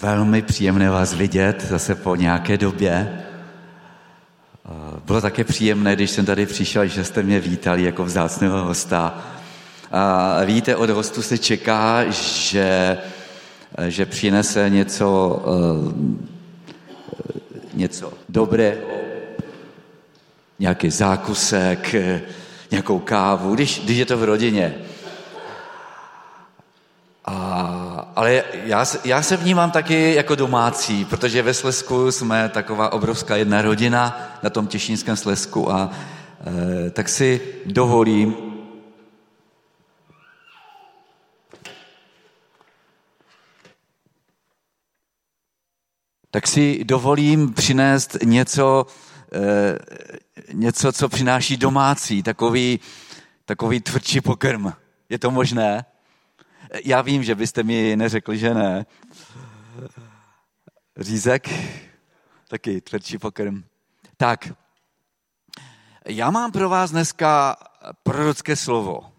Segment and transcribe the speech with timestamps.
[0.00, 3.22] velmi příjemné vás vidět zase po nějaké době.
[5.04, 9.18] Bylo také příjemné, když jsem tady přišel, že jste mě vítali jako vzácného hosta.
[9.92, 12.98] A víte, od hostu se čeká, že,
[13.88, 15.42] že přinese něco,
[17.74, 18.76] něco dobré,
[20.58, 21.94] nějaký zákusek,
[22.70, 24.74] nějakou kávu, když, když je to v rodině.
[27.24, 33.36] A, ale já, já se vnímám taky jako domácí, protože ve Slesku jsme taková obrovská
[33.36, 35.90] jedna rodina na tom Těšínském Slesku a
[36.86, 38.34] e, tak si dovolím
[46.30, 48.86] tak si dovolím přinést něco,
[49.32, 49.78] e,
[50.52, 52.80] něco, co přináší domácí, takový,
[53.44, 54.72] takový tvrdší pokrm.
[55.08, 55.84] Je to možné?
[56.84, 58.86] Já vím, že byste mi neřekli, že ne.
[60.96, 61.48] Řízek,
[62.48, 63.62] taky tvrdší pokrm.
[64.16, 64.52] Tak,
[66.06, 67.56] já mám pro vás dneska
[68.02, 69.12] prorocké slovo.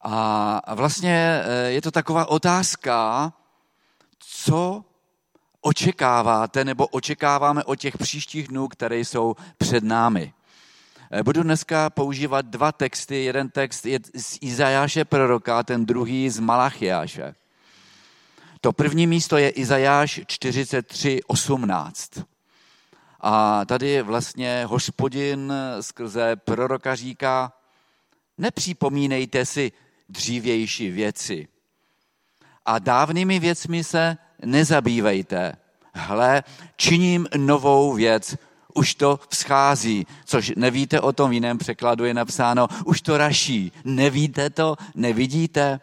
[0.00, 3.32] A vlastně eh, je to taková otázka,
[4.18, 4.84] co
[5.60, 10.32] očekáváte nebo očekáváme od těch příštích dnů, které jsou před námi.
[11.12, 13.24] Eh, budu dneska používat dva texty.
[13.24, 17.34] Jeden text je z Izajáše proroka, ten druhý z Malachiáše.
[18.60, 22.24] To první místo je Izajáš 43.18.
[23.20, 27.52] A tady vlastně hospodin skrze proroka říká,
[28.38, 29.72] nepřipomínejte si
[30.08, 31.48] dřívější věci
[32.66, 35.56] a dávnými věcmi se nezabývejte.
[35.94, 36.42] Hle,
[36.76, 38.36] činím novou věc,
[38.74, 43.72] už to vzchází, což nevíte o tom v jiném překladu je napsáno, už to raší,
[43.84, 45.80] nevíte to, nevidíte.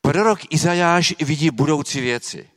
[0.00, 2.48] Prorok Izajáš vidí budoucí věci.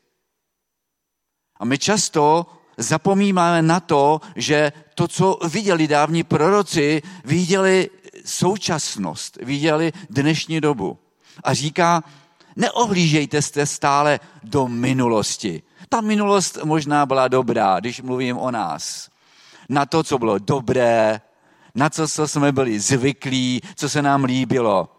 [1.59, 2.45] A my často
[2.77, 7.89] zapomínáme na to, že to, co viděli dávní proroci, viděli
[8.26, 10.99] současnost, viděli dnešní dobu.
[11.43, 12.03] A říká,
[12.55, 19.09] neohlížejte se stále do minulosti, ta minulost možná byla dobrá, když mluvím o nás.
[19.69, 21.21] Na to, co bylo dobré,
[21.75, 24.89] na co, jsme byli zvyklí, co se nám líbilo.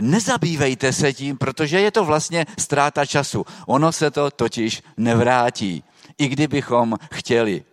[0.00, 3.46] Nezabývejte se tím, protože je to vlastně ztráta času.
[3.66, 5.84] Ono se to totiž nevrátí,
[6.18, 7.64] i kdybychom chtěli.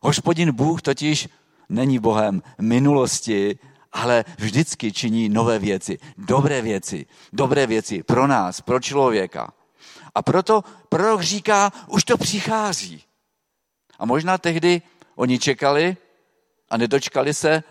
[0.00, 1.28] Hospodin Bůh totiž
[1.68, 3.58] není Bohem minulosti,
[3.92, 9.52] ale vždycky činí nové věci, dobré věci, dobré věci pro nás, pro člověka.
[10.16, 13.02] A proto prorok říká, už to přichází.
[13.98, 14.82] A možná tehdy
[15.16, 15.96] oni čekali
[16.70, 17.62] a nedočkali se,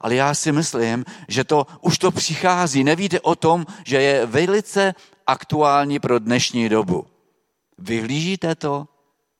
[0.00, 2.84] ale já si myslím, že to už to přichází.
[2.84, 4.94] Nevíte o tom, že je velice
[5.26, 7.06] aktuální pro dnešní dobu.
[7.78, 8.88] Vyhlížíte to?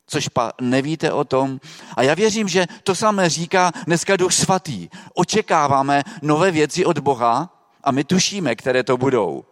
[0.07, 1.61] Což pa nevíte o tom.
[1.97, 4.89] A já věřím, že to samé říká dneska Duch Svatý.
[5.15, 7.51] Očekáváme nové věci od Boha
[7.85, 9.45] a my tušíme, které to budou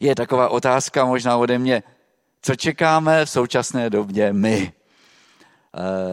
[0.00, 1.82] je taková otázka možná ode mě,
[2.42, 4.72] co čekáme v současné době my.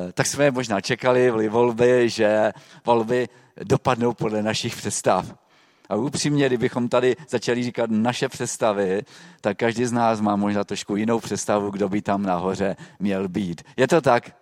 [0.09, 2.51] E, tak jsme možná čekali v volby, že
[2.85, 3.29] volby
[3.63, 5.35] dopadnou podle našich představ.
[5.89, 9.01] A upřímně, kdybychom tady začali říkat naše představy,
[9.41, 13.63] tak každý z nás má možná trošku jinou představu, kdo by tam nahoře měl být.
[13.77, 14.35] Je to tak?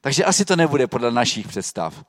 [0.00, 2.04] Takže asi to nebude podle našich představ.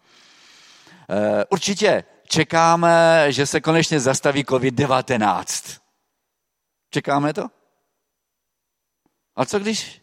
[1.09, 5.82] E, určitě čekáme, že se konečně zastaví COVID-19.
[6.93, 7.47] Čekáme to?
[9.35, 10.01] A co když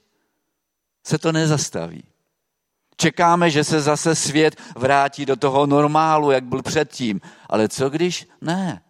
[1.06, 2.04] se to nezastaví?
[2.96, 7.20] Čekáme, že se zase svět vrátí do toho normálu, jak byl předtím.
[7.48, 8.82] Ale co když ne?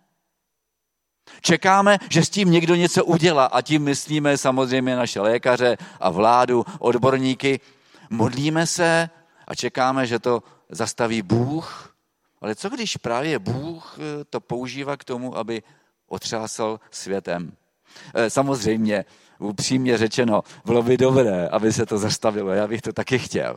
[1.41, 6.65] Čekáme, že s tím někdo něco udělá a tím myslíme samozřejmě naše lékaře a vládu,
[6.79, 7.61] odborníky.
[8.11, 9.11] Modlíme se
[9.47, 11.97] a čekáme, že to zastaví Bůh.
[12.41, 13.99] Ale co když právě Bůh
[14.31, 15.63] to používá k tomu, aby
[16.07, 17.57] otřásal světem?
[18.15, 19.05] Eh, samozřejmě,
[19.39, 22.51] upřímně řečeno, bylo by dobré, aby se to zastavilo.
[22.51, 23.57] Já bych to taky chtěl.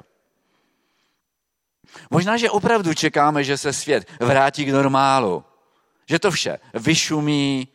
[2.12, 5.44] Možná, že opravdu čekáme, že se svět vrátí k normálu.
[6.10, 7.68] Že to vše vyšumí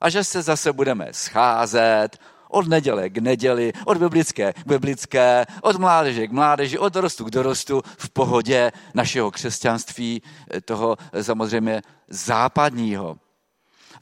[0.00, 2.18] a že se zase budeme scházet
[2.48, 7.30] od neděle k neděli, od biblické k biblické, od mládeže k mládeži, od dorostu k
[7.30, 13.16] dorostu v pohodě našeho křesťanství, eh, toho eh, samozřejmě západního.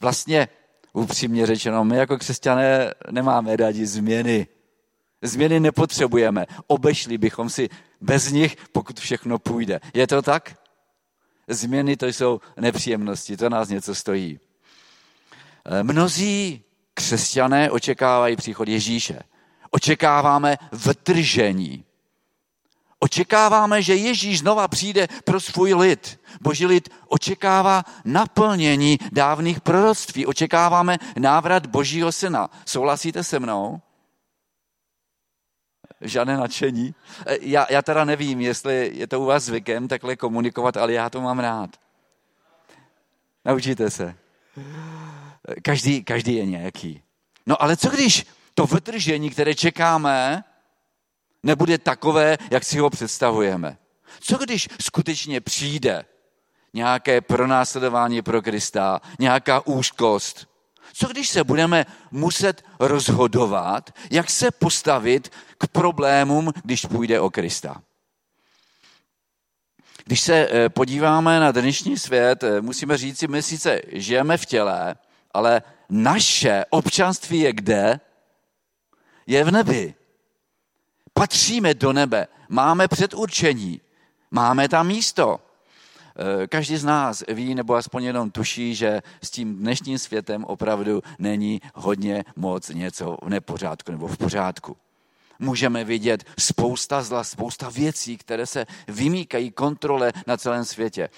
[0.00, 0.48] Vlastně
[0.96, 4.46] upřímně řečeno, my jako křesťané nemáme rádi změny.
[5.22, 6.46] Změny nepotřebujeme.
[6.66, 7.68] Obešli bychom si
[8.00, 9.80] bez nich, pokud všechno půjde.
[9.94, 10.58] Je to tak?
[11.48, 14.40] Změny to jsou nepříjemnosti, to nás něco stojí.
[15.64, 16.62] Eh, mnozí
[16.94, 19.18] křesťané očekávají příchod Ježíše.
[19.70, 21.84] Očekáváme vtržení.
[22.98, 26.20] Očekáváme, že Ježíš znova přijde pro svůj lid.
[26.40, 30.26] Boží lid očekává naplnění dávných proroctví.
[30.26, 32.50] Očekáváme návrat Božího syna.
[32.66, 33.80] Souhlasíte se mnou?
[36.00, 36.94] Žádné nadšení.
[37.26, 41.10] Eh, já, já teda nevím, jestli je to u vás zvykem takhle komunikovat, ale já
[41.10, 41.70] to mám rád.
[43.44, 44.16] Naučíte se.
[45.62, 47.02] Každý, každý je nějaký.
[47.46, 50.44] No ale co když to vytržení, které čekáme,
[51.46, 53.78] nebude takové, jak si ho představujeme?
[54.20, 56.04] Co když skutečně přijde
[56.74, 60.46] nějaké pronásledování pro Krista, nějaká úzkost?
[60.92, 67.82] Co když se budeme muset rozhodovat, jak se postavit k problémům, když půjde o Krista?
[70.04, 74.46] Když se eh, podíváme na dnešní svět, eh, musíme říct si, my sice žijeme v
[74.46, 74.94] těle,
[75.34, 78.00] ale naše občanství je kde?
[79.26, 79.94] Je v nebi.
[81.18, 83.80] Patříme do nebe, máme předurčení,
[84.30, 85.40] máme tam místo.
[86.42, 91.02] Eh, každý z nás ví, nebo aspoň jenom tuší, že s tím dnešním světem opravdu
[91.18, 94.76] není hodně moc něco v nepořádku nebo v pořádku.
[95.38, 101.08] Můžeme vidět spousta zla, spousta věcí, které se vymýkají kontrole na celém světě.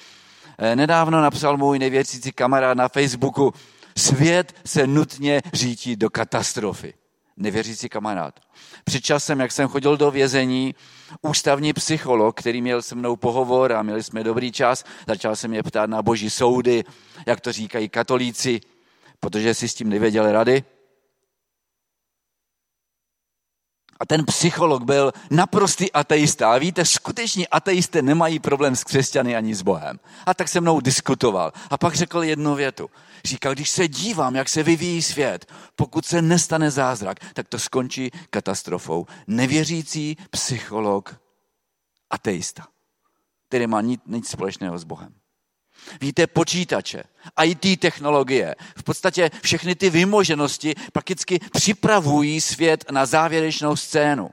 [0.59, 3.55] Eh, nedávno napsal můj nevěřící kamarád na Facebooku,
[3.97, 6.95] svět se nutně řítí do katastrofy.
[7.39, 8.41] Nevěřící kamarád.
[8.85, 10.75] Před časem, jak jsem chodil do vězení,
[11.23, 15.63] ústavní psycholog, který měl se mnou pohovor a měli jsme dobrý čas, začal se mě
[15.63, 16.85] ptát na boží soudy,
[17.27, 18.61] jak to říkají katolíci,
[19.21, 20.65] protože si s tím nevěděli rady.
[24.01, 26.53] A ten psycholog byl naprostý ateista.
[26.53, 30.01] A víte, skuteční ateisté nemají problém s křesťany ani s Bohem.
[30.27, 31.53] A tak se mnou diskutoval.
[31.71, 32.91] A pak řekl jednu větu.
[33.25, 38.11] Říkal, když se dívám, jak se vyvíjí svět, pokud se nestane zázrak, tak to skončí
[38.31, 39.07] katastrofou.
[39.27, 41.21] Nevěřící psycholog
[42.11, 42.67] ateista,
[43.49, 45.15] který má nic, nic společného s Bohem.
[46.01, 47.05] Víte, počítače,
[47.45, 54.31] IT technologie, v podstatě všechny ty vymoženosti prakticky připravují svět na závěrečnou scénu.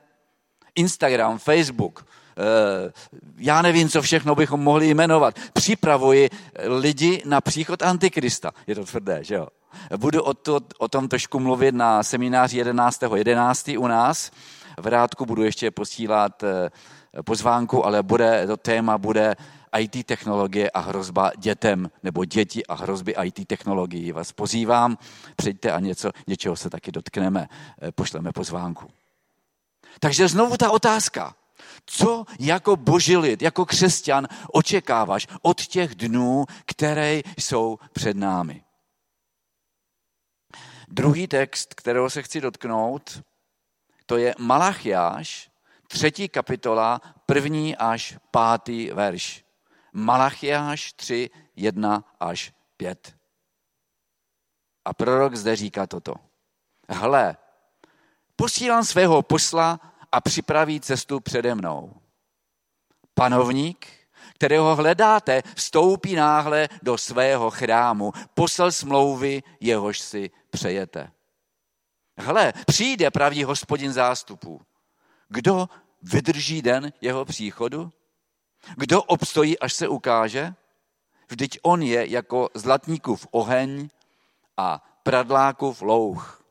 [0.76, 2.08] Instagram, Facebook,
[3.38, 5.36] já nevím, co všechno bychom mohli jmenovat.
[5.54, 6.30] Připravuji
[6.64, 8.52] lidi na příchod Antikrista.
[8.68, 9.48] Je to tvrdé, že jo?
[9.98, 13.16] Budu o, to, o tom trošku mluvit na semináři 11.11.
[13.16, 13.68] 11.
[13.78, 14.32] u nás.
[14.80, 16.70] V Rádku budu ještě posílat eh,
[17.26, 19.36] pozvánku, ale bude, to téma bude
[19.80, 24.12] IT technologie a hrozba dětem, nebo děti a hrozby IT technologií.
[24.12, 24.98] Vás pozývám,
[25.36, 27.48] přijďte a něco, něčeho se taky dotkneme,
[27.82, 28.88] eh, pošleme pozvánku.
[30.00, 31.36] Takže znovu ta otázka.
[31.86, 38.64] Co jako boží lid, jako křesťan očekáváš od těch dnů, které jsou před námi?
[40.88, 43.24] Druhý text, kterého se chci dotknout,
[44.06, 45.52] to je Malachiáš,
[45.88, 49.46] třetí kapitola, první až pátý verš.
[49.94, 53.16] Malachiáš 3, 1 až 5.
[54.86, 56.14] A prorok zde říká toto.
[56.90, 57.38] Hle,
[58.36, 59.80] posílám svého posla
[60.16, 61.94] a připraví cestu přede mnou.
[63.14, 63.88] Panovník,
[64.34, 71.12] kterého hledáte, vstoupí náhle do svého chrámu, posel smlouvy, jehož si přejete.
[72.18, 74.62] Hle, přijde pravý hospodin zástupů.
[75.28, 75.70] Kdo
[76.02, 77.92] vydrží den jeho příchodu?
[78.78, 80.54] Kdo obstojí, až se ukáže?
[81.30, 83.90] Vždyť on je jako zlatníkův oheň
[84.58, 86.45] a pradlákův louch.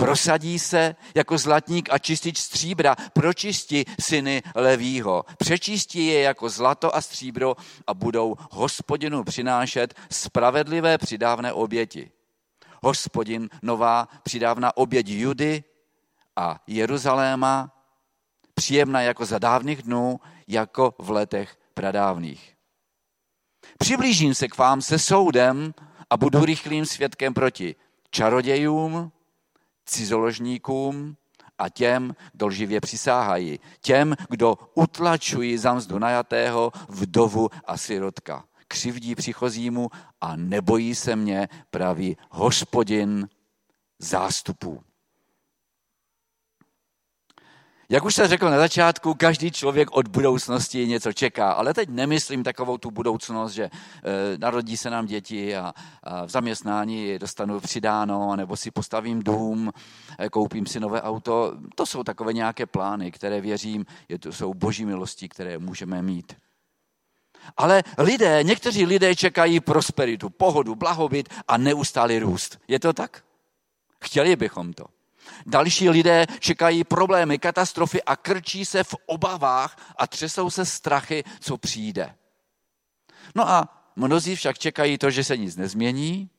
[0.00, 5.24] Prosadí se jako zlatník a čistič stříbra, pročistí syny Levího.
[5.38, 12.10] Přečistí je jako zlato a stříbro a budou hospodinu přinášet spravedlivé přidávné oběti.
[12.82, 15.64] Hospodin nová přidávná oběť Judy
[16.36, 17.76] a Jeruzaléma,
[18.54, 22.56] příjemná jako za dávných dnů, jako v letech pradávných.
[23.78, 25.74] Přiblížím se k vám se soudem
[26.10, 27.74] a budu rychlým svědkem proti
[28.10, 29.12] čarodějům,
[29.90, 31.16] cizoložníkům
[31.58, 38.44] a těm, kdo lživě přisáhají, těm, kdo utlačují za mzdu najatého, vdovu a sirotka.
[38.68, 43.28] Křivdí přichozímu a nebojí se mě, praví hospodin
[43.98, 44.82] zástupů.
[47.92, 52.42] Jak už jsem řekl na začátku, každý člověk od budoucnosti něco čeká, ale teď nemyslím
[52.42, 53.70] takovou tu budoucnost, že e,
[54.38, 59.72] narodí se nám děti a, a v zaměstnání dostanu přidáno, nebo si postavím dům,
[60.18, 61.54] e, koupím si nové auto.
[61.74, 66.36] To jsou takové nějaké plány, které věřím, je to jsou boží milosti, které můžeme mít.
[67.56, 72.58] Ale lidé, někteří lidé čekají prosperitu, pohodu, blahobyt a neustálý růst.
[72.68, 73.22] Je to tak?
[74.04, 74.84] Chtěli bychom to.
[75.46, 81.56] Další lidé čekají problémy, katastrofy a krčí se v obavách a třesou se strachy, co
[81.56, 82.14] přijde.
[83.34, 86.30] No a mnozí však čekají to, že se nic nezmění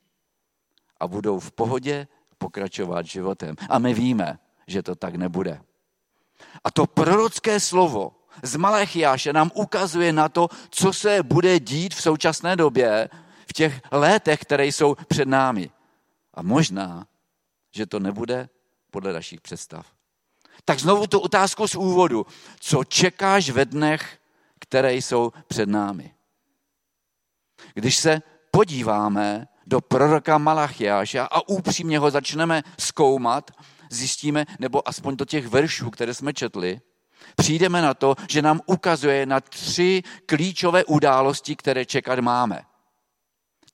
[1.00, 2.08] a budou v pohodě
[2.38, 3.56] pokračovat životem.
[3.70, 5.62] A my víme, že to tak nebude.
[6.64, 8.12] A to prorocké slovo
[8.44, 13.10] z Malechiáše nám ukazuje na to, co se bude dít v současné době,
[13.50, 15.70] v těch létech, které jsou před námi.
[16.34, 17.08] A možná,
[17.72, 18.50] že to nebude
[18.92, 19.88] podle našich představ.
[20.66, 22.26] Tak znovu tu otázku z úvodu.
[22.60, 24.20] Co čekáš ve dnech,
[24.60, 26.14] které jsou před námi?
[27.74, 28.22] Když se
[28.52, 33.52] podíváme do proroka Malachiáše a upřímně ho začneme zkoumat,
[33.90, 36.82] zjistíme, nebo aspoň do těch veršů, které jsme četli,
[37.36, 42.62] přijdeme na to, že nám ukazuje na tři klíčové události, které čekat máme.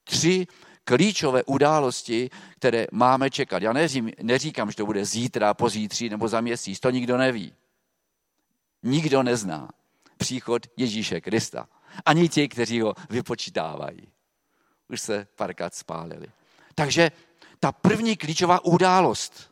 [0.04, 0.48] Tři
[0.88, 3.62] klíčové události, které máme čekat.
[3.62, 7.54] Já neřím, neříkám, že to bude zítra, pozítří nebo za měsíc, to nikdo neví.
[8.84, 9.70] Nikdo nezná
[10.18, 11.68] příchod Ježíše Krista.
[12.06, 14.08] Ani ti, kteří ho vypočítávají.
[14.90, 16.28] Už se párkrát spálili.
[16.76, 17.12] Takže
[17.60, 19.52] ta první klíčová událost,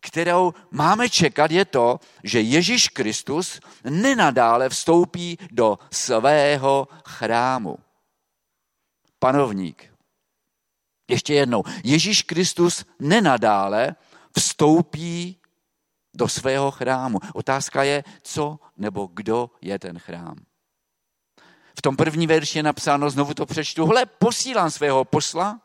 [0.00, 7.78] kterou máme čekat, je to, že Ježíš Kristus nenadále vstoupí do svého chrámu.
[9.18, 9.91] Panovník.
[11.08, 11.62] Ještě jednou.
[11.84, 13.94] Ježíš Kristus nenadále
[14.36, 15.36] vstoupí
[16.14, 17.18] do svého chrámu.
[17.34, 20.36] Otázka je, co nebo kdo je ten chrám.
[21.78, 25.60] V tom první verši je napsáno, znovu to přečtu, hle, posílám svého posla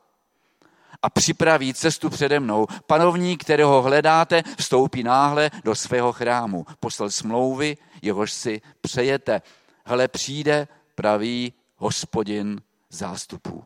[1.02, 2.68] a připraví cestu přede mnou.
[2.88, 6.66] Panovník, kterého hledáte, vstoupí náhle do svého chrámu.
[6.80, 9.42] Poslal smlouvy, jehož si přejete.
[9.86, 13.64] Hle, přijde pravý hospodin zástupů.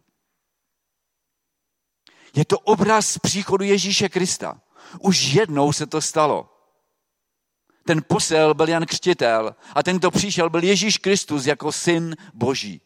[2.36, 4.62] Je to obraz příchodu Ježíše Krista.
[5.00, 6.50] Už jednou se to stalo.
[7.86, 12.82] Ten posel byl Jan Křtitel a ten, kdo přišel, byl Ježíš Kristus jako syn Boží.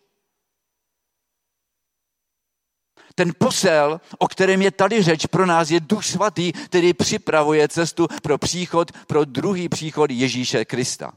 [3.16, 8.08] Ten posel, o kterém je tady řeč, pro nás je duch svatý, který připravuje cestu
[8.24, 11.14] pro příchod, pro druhý příchod Ježíše Krista.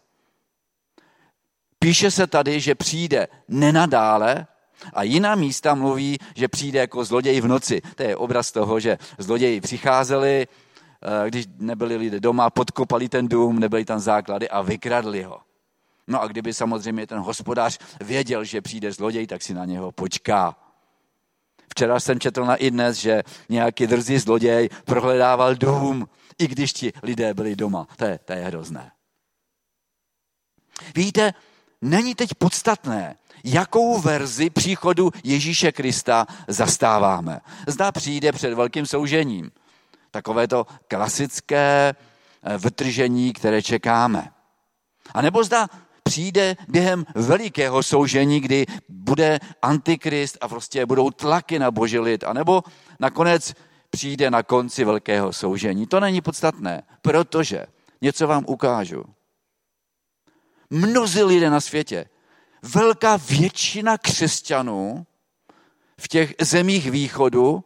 [1.78, 4.46] Píše se tady, že přijde nenadále
[4.92, 7.80] a jiná místa mluví, že přijde jako zloděj v noci.
[7.94, 13.58] To je obraz toho, že zloději přicházeli, eh, když nebyli lidé doma, podkopali ten dům,
[13.58, 15.40] nebyly tam základy a vykradli ho.
[16.06, 20.56] No a kdyby samozřejmě ten hospodář věděl, že přijde zloděj, tak si na něho počká.
[21.70, 26.08] Včera jsem četl na dnes, že nějaký drzý zloděj prohledával dům,
[26.38, 27.86] i když ti lidé byli doma.
[27.96, 28.90] To je, to je hrozné.
[30.94, 31.34] Víte,
[31.82, 37.40] není teď podstatné, jakou verzi příchodu Ježíše Krista zastáváme.
[37.66, 39.50] Zda přijde před velkým soužením.
[40.10, 41.94] Takové to klasické
[42.42, 44.30] eh, vytržení, které čekáme.
[45.14, 45.68] A nebo zda
[46.02, 52.62] přijde během velikého soužení, kdy bude antikrist a prostě budou tlaky na boží lid, anebo
[53.00, 53.54] nakonec
[53.90, 55.86] přijde na konci velkého soužení.
[55.86, 57.66] To není podstatné, protože
[58.00, 59.04] něco vám ukážu.
[60.70, 62.08] Mnozí lidé na světě
[62.62, 65.06] velká většina křesťanů
[66.00, 67.64] v těch zemích východu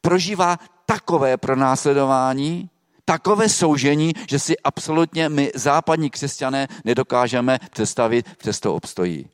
[0.00, 2.70] prožívá takové pronásledování,
[3.04, 9.28] takové soužení, že si absolutně my západní křesťané nedokážeme představit, přesto obstojí.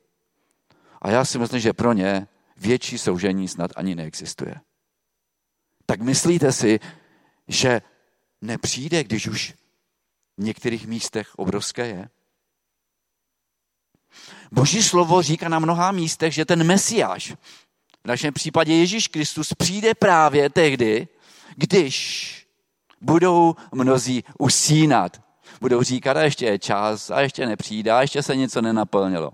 [1.01, 2.27] A já si myslím, že pro ně
[2.57, 4.55] větší soužení snad ani neexistuje.
[5.85, 6.79] Tak myslíte si,
[7.47, 7.81] že
[8.41, 9.53] nepřijde, když už
[10.37, 12.09] v některých místech obrovské je?
[14.51, 17.33] Boží slovo říká na mnoha místech, že ten Mesiáš,
[18.03, 21.07] v našem případě Ježíš Kristus, přijde právě tehdy,
[21.55, 22.47] když
[23.01, 25.21] budou mnozí usínat.
[25.61, 29.31] Budou říkat, a ještě je čas, a ještě nepřijde, a ještě se něco nenaplnilo.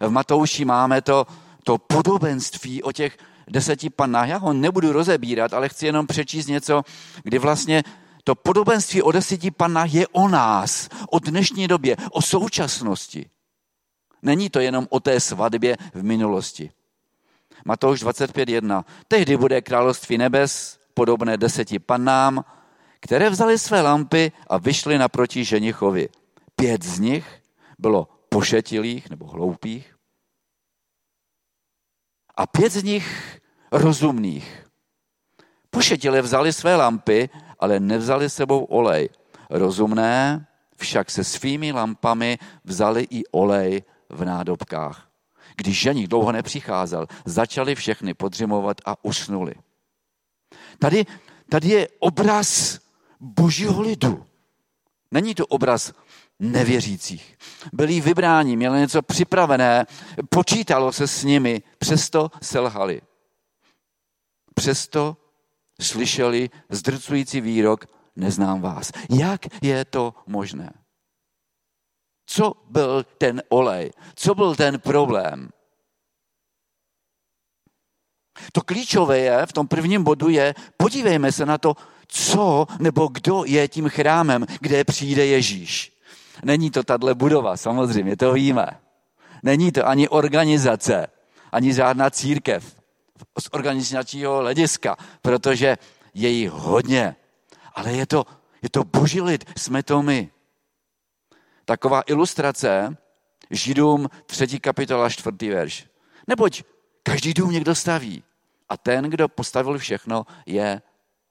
[0.00, 1.26] V Matouši máme to,
[1.64, 4.28] to podobenství o těch deseti panách.
[4.28, 6.82] Já ho nebudu rozebírat, ale chci jenom přečíst něco,
[7.22, 7.82] kdy vlastně
[8.24, 13.30] to podobenství o deseti panách je o nás, o dnešní době, o současnosti.
[14.22, 16.70] Není to jenom o té svatbě v minulosti.
[17.64, 18.84] Matouš 25.1.
[19.08, 22.44] Tehdy bude království nebes podobné deseti pannám,
[23.00, 26.08] které vzali své lampy a vyšly naproti ženichovi.
[26.56, 27.42] Pět z nich
[27.78, 29.94] bylo pošetilých nebo hloupých
[32.36, 33.38] a pět z nich
[33.72, 34.66] rozumných.
[35.70, 37.28] Pošetilé vzali své lampy,
[37.64, 39.08] ale nevzali sebou olej.
[39.50, 45.08] Rozumné však se svými lampami vzali i olej v nádobkách.
[45.56, 49.54] Když ženík dlouho nepřicházel, začali všechny podřimovat a usnuli.
[50.78, 51.06] Tady,
[51.48, 52.78] tady je obraz
[53.20, 54.26] božího lidu.
[55.10, 55.92] Není to obraz
[56.38, 57.38] nevěřících.
[57.72, 59.86] Byli vybráni, měli něco připravené,
[60.28, 63.00] počítalo se s nimi, přesto selhali.
[64.54, 65.16] Přesto
[65.84, 67.86] slyšeli zdrcující výrok,
[68.16, 68.92] neznám vás.
[69.10, 70.72] Jak je to možné?
[72.26, 73.90] Co byl ten olej?
[74.14, 75.48] Co byl ten problém?
[78.52, 81.76] To klíčové je, v tom prvním bodu je, podívejme se na to,
[82.08, 85.92] co nebo kdo je tím chrámem, kde přijde Ježíš.
[86.44, 88.66] Není to tahle budova, samozřejmě, to víme.
[89.42, 91.06] Není to ani organizace,
[91.52, 92.83] ani žádná církev
[93.38, 95.76] z organizačního hlediska, protože
[96.14, 97.16] je jich hodně.
[97.74, 98.24] Ale je to,
[98.62, 100.30] je to boží lid, jsme to my.
[101.64, 102.96] Taková ilustrace
[103.50, 104.60] Židům 3.
[104.60, 105.50] kapitola 4.
[105.50, 105.86] verš.
[106.26, 106.62] Neboť
[107.02, 108.22] každý dům někdo staví
[108.68, 110.82] a ten, kdo postavil všechno, je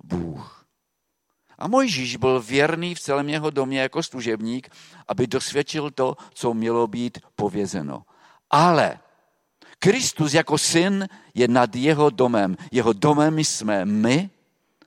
[0.03, 0.65] Bůh.
[1.57, 4.69] A Mojžíš byl věrný v celém jeho domě jako služebník,
[5.07, 8.03] aby dosvědčil to, co mělo být povězeno.
[8.49, 8.99] Ale
[9.83, 12.55] Kristus jako syn je nad jeho domem.
[12.71, 14.29] Jeho domem jsme my,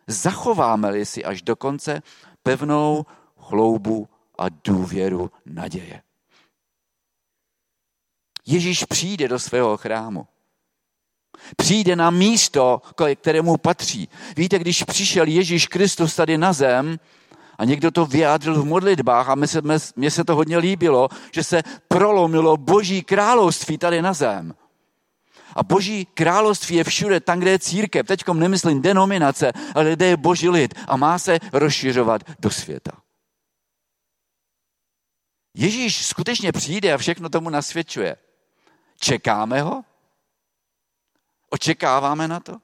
[0.07, 2.03] zachováme-li si až do konce
[2.43, 6.03] pevnou chloubu a důvěru naděje.
[8.47, 10.27] Ježíš přijde do svého chrámu.
[11.57, 12.83] Přijde na místo,
[13.15, 14.09] kterému patří.
[14.37, 16.99] Víte, když přišel Ježíš Kristus tady na zem,
[17.59, 19.61] a někdo to vyjádřil v modlitbách a mně se,
[19.97, 24.55] mně se to hodně líbilo, že se prolomilo boží království tady na zem.
[25.57, 28.07] A boží království je všude, tam, kde je církev.
[28.07, 32.93] Teď nemyslím denominace, ale kde je boží lid a má se rozšiřovat do světa.
[35.55, 38.17] Ježíš skutečně přijde a všechno tomu nasvědčuje.
[39.01, 39.85] Čekáme ho?
[41.51, 42.57] Očekáváme na to?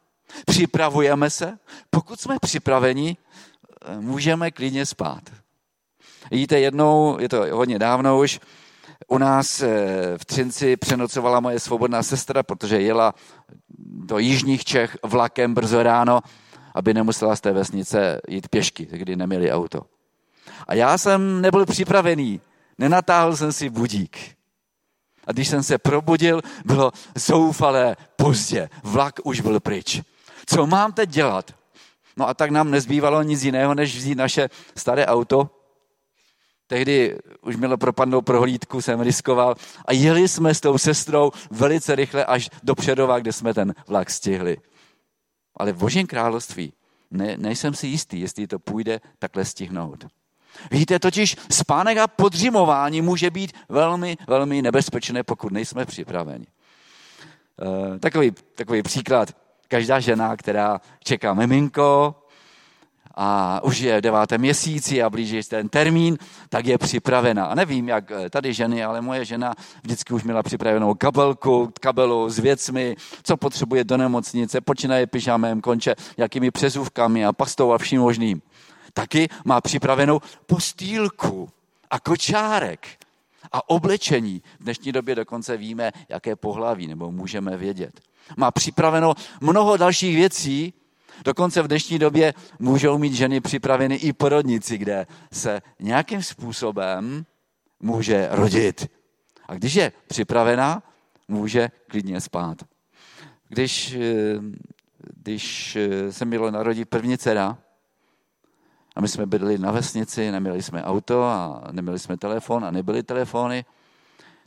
[0.46, 1.58] Připravujeme se?
[1.90, 3.16] Pokud jsme připraveni,
[4.00, 5.22] můžeme klidně spát.
[6.30, 8.40] Víte, jednou, je to hodně dávno už,
[9.08, 9.68] u nás eh,
[10.18, 13.14] v Třinci přenocovala moje svobodná sestra, protože jela
[13.78, 16.20] do jižních Čech vlakem brzo ráno,
[16.74, 19.82] aby nemusela z té vesnice jít pěšky, kdy neměli auto.
[20.68, 22.40] A já jsem nebyl připravený,
[22.78, 24.18] nenatáhl jsem si budík.
[25.26, 28.68] A když jsem se probudil, bylo zoufalé pozdě.
[28.82, 30.00] Vlak už byl pryč.
[30.46, 31.54] Co mám teď dělat?
[32.16, 35.61] No a tak nám nezbývalo nic jiného, než vzít naše staré auto.
[36.72, 39.54] Tehdy už mělo propadnou prohlídku, jsem riskoval.
[39.84, 44.10] A jeli jsme s tou sestrou velice rychle až do Předova, kde jsme ten vlak
[44.10, 44.56] stihli.
[45.56, 46.72] Ale v Božím království
[47.10, 50.06] ne, nejsem si jistý, jestli to půjde takhle stihnout.
[50.70, 56.46] Víte, totiž spánek a podřimování může být velmi, velmi nebezpečné, pokud nejsme připraveni.
[57.96, 59.28] E, takový, takový příklad.
[59.68, 62.21] Každá žena, která čeká miminko
[63.14, 67.44] a už je v devátém měsíci a blíží ten termín, tak je připravena.
[67.44, 72.30] A nevím, jak eh, tady ženy, ale moje žena vždycky už měla připravenou kabelku, kabelu
[72.30, 78.00] s věcmi, co potřebuje do nemocnice, počínaje pyžamem, konče jakými přezůvkami a pastou a vším
[78.00, 78.42] možným
[78.92, 81.48] taky má připravenou postýlku
[81.90, 82.86] a kočárek
[83.52, 84.42] a oblečení.
[84.60, 88.00] V dnešní době dokonce víme, jaké pohlaví, nebo můžeme vědět.
[88.36, 90.74] Má připraveno mnoho dalších věcí,
[91.24, 97.24] Dokonce v dnešní době můžou mít ženy připraveny i porodnici, kde se nějakým způsobem
[97.80, 98.86] může rodit.
[99.48, 100.82] A když je připravená,
[101.28, 102.58] může klidně spát.
[103.48, 104.00] Když, eh,
[105.16, 107.58] když eh, se mělo narodit první dcera,
[108.96, 113.02] a my jsme bydleli na vesnici, neměli jsme auto a neměli jsme telefon a nebyly
[113.02, 113.64] telefony.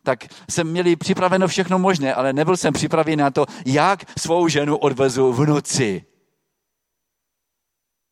[0.04, 4.78] Tak jsem měli připraveno všechno možné, ale nebyl jsem připravený na to, jak svou ženu
[4.78, 6.06] odvezu v noci.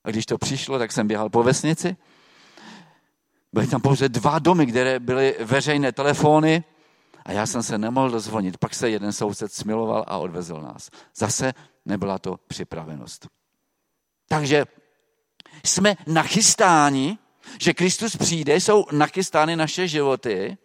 [0.03, 1.97] A když to přišlo, tak jsem běhal po vesnici.
[3.53, 6.63] Byly tam pouze dva domy, kde byly veřejné telefony
[7.25, 8.57] a já jsem se nemohl dozvonit.
[8.57, 10.89] Pak se jeden soused smiloval a odvezl nás.
[11.15, 11.53] Zase
[11.85, 13.27] nebyla to připravenost.
[14.27, 14.65] Takže
[15.65, 17.17] jsme nachystáni,
[17.59, 20.57] že Kristus přijde, jsou nachystány naše životy,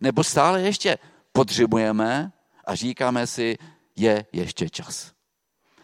[0.00, 0.98] nebo stále ještě
[1.32, 2.32] potřebujeme
[2.64, 3.58] a říkáme si,
[3.96, 5.15] je ještě čas.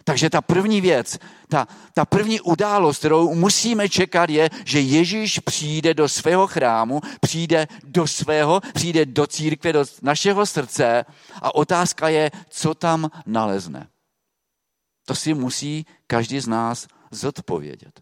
[0.04, 5.94] Takže ta první věc, ta, ta první událost, kterou musíme čekat, je, že Ježíš přijde
[5.94, 11.04] do svého chrámu, přijde do svého, přijde do církve, do našeho srdce
[11.42, 13.88] a otázka je, co tam nalezne.
[15.06, 18.00] To si musí každý z nás zodpovědět.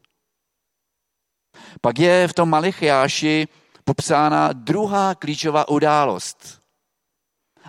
[1.81, 3.49] Pak je v tom Malichiáši
[3.85, 6.61] popsána druhá klíčová událost.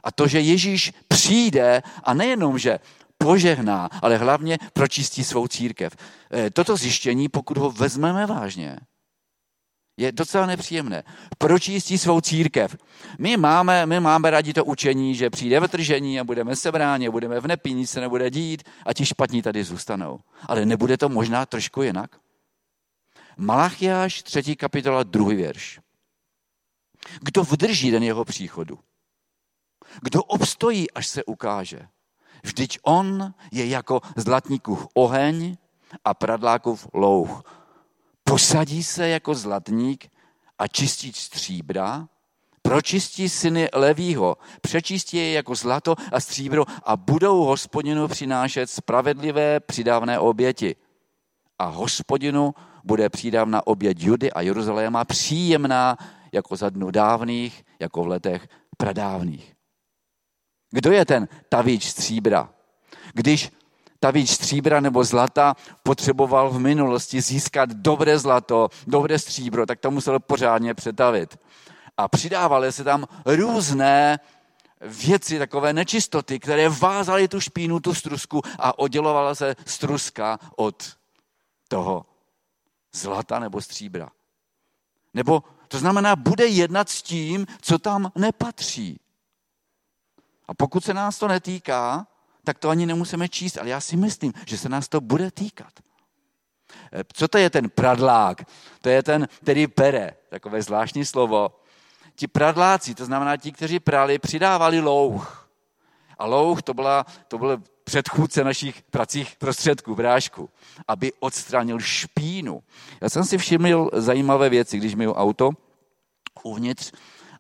[0.04, 2.80] A to, že Ježíš přijde a nejenom, že
[3.24, 5.96] požehná, ale hlavně pročistí svou církev.
[6.32, 8.78] Eh, toto zjištění, pokud ho vezmeme vážně,
[9.98, 11.04] je docela nepříjemné.
[11.38, 12.78] Pročistí svou církev.
[13.20, 17.48] My máme, my máme rádi to učení, že přijde vytržení a budeme sebráni, budeme v
[17.48, 20.20] nepí, nic se nebude dít a ti špatní tady zůstanou.
[20.48, 22.16] Ale nebude to možná trošku jinak?
[23.38, 25.80] Malachiáš, třetí kapitola, druhý věrš.
[27.22, 28.80] Kdo vydrží den jeho příchodu?
[30.02, 31.88] Kdo obstojí, až se ukáže?
[32.44, 35.58] Vždyť on je jako zlatníkův oheň
[36.06, 37.44] a pradlákův louh.
[38.24, 40.12] Posadí se jako zlatník
[40.60, 42.08] a čistí stříbra,
[42.62, 50.20] pročistí syny Levího, přečistí je jako zlato a stříbro a budou hospodinu přinášet spravedlivé přidávné
[50.20, 50.76] oběti.
[51.60, 55.98] A hospodinu bude přídavna oběť Judy a Jeruzaléma příjemná
[56.32, 59.54] jako za dnu dávných, jako v letech pradávných.
[60.72, 62.50] Kdo je ten tavíč stříbra?
[63.14, 63.52] Když
[64.00, 70.20] tavíč stříbra nebo zlata potřeboval v minulosti získat dobré zlato, dobré stříbro, tak to musel
[70.20, 71.40] pořádně přetavit.
[71.98, 74.20] A přidávaly se tam různé
[74.82, 80.98] věci, takové nečistoty, které vázaly tu špínu, tu strusku a oddělovala se struska od
[81.68, 82.06] toho
[82.94, 84.10] zlata nebo stříbra.
[85.14, 89.00] Nebo to znamená, bude jednat s tím, co tam nepatří.
[90.52, 92.08] A pokud se nás to netýká,
[92.44, 95.72] tak to ani nemusíme číst, ale já si myslím, že se nás to bude týkat.
[96.94, 98.42] E, co to je ten pradlák?
[98.82, 101.60] To je ten, který pere, takové zvláštní slovo.
[102.16, 105.50] Ti pradláci, to znamená ti, kteří prali, přidávali louh.
[106.20, 110.50] A louh to, byla, to byl předchůdce našich pracích prostředků, brášku,
[110.88, 112.64] aby odstranil špínu.
[113.02, 115.50] Já jsem si všiml zajímavé věci, když mi auto
[116.44, 116.92] uvnitř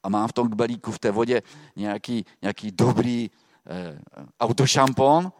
[0.03, 1.41] a mám v tom kbelíku v té vodě
[1.75, 3.29] nějaký, nějaký dobrý
[3.67, 3.99] eh,
[4.39, 5.31] autošampon,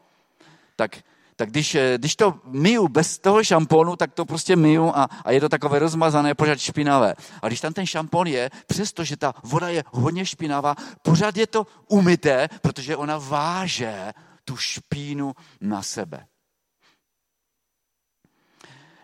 [0.76, 1.04] tak,
[1.36, 5.32] tak když, eh, když to myju bez toho šamponu, tak to prostě myju a, a
[5.32, 7.14] je to takové rozmazané, pořád špinavé.
[7.42, 11.68] A když tam ten šampon je, přestože ta voda je hodně špinavá, pořád je to
[11.88, 14.14] umyté, protože ona váže
[14.46, 16.26] tu špínu na sebe.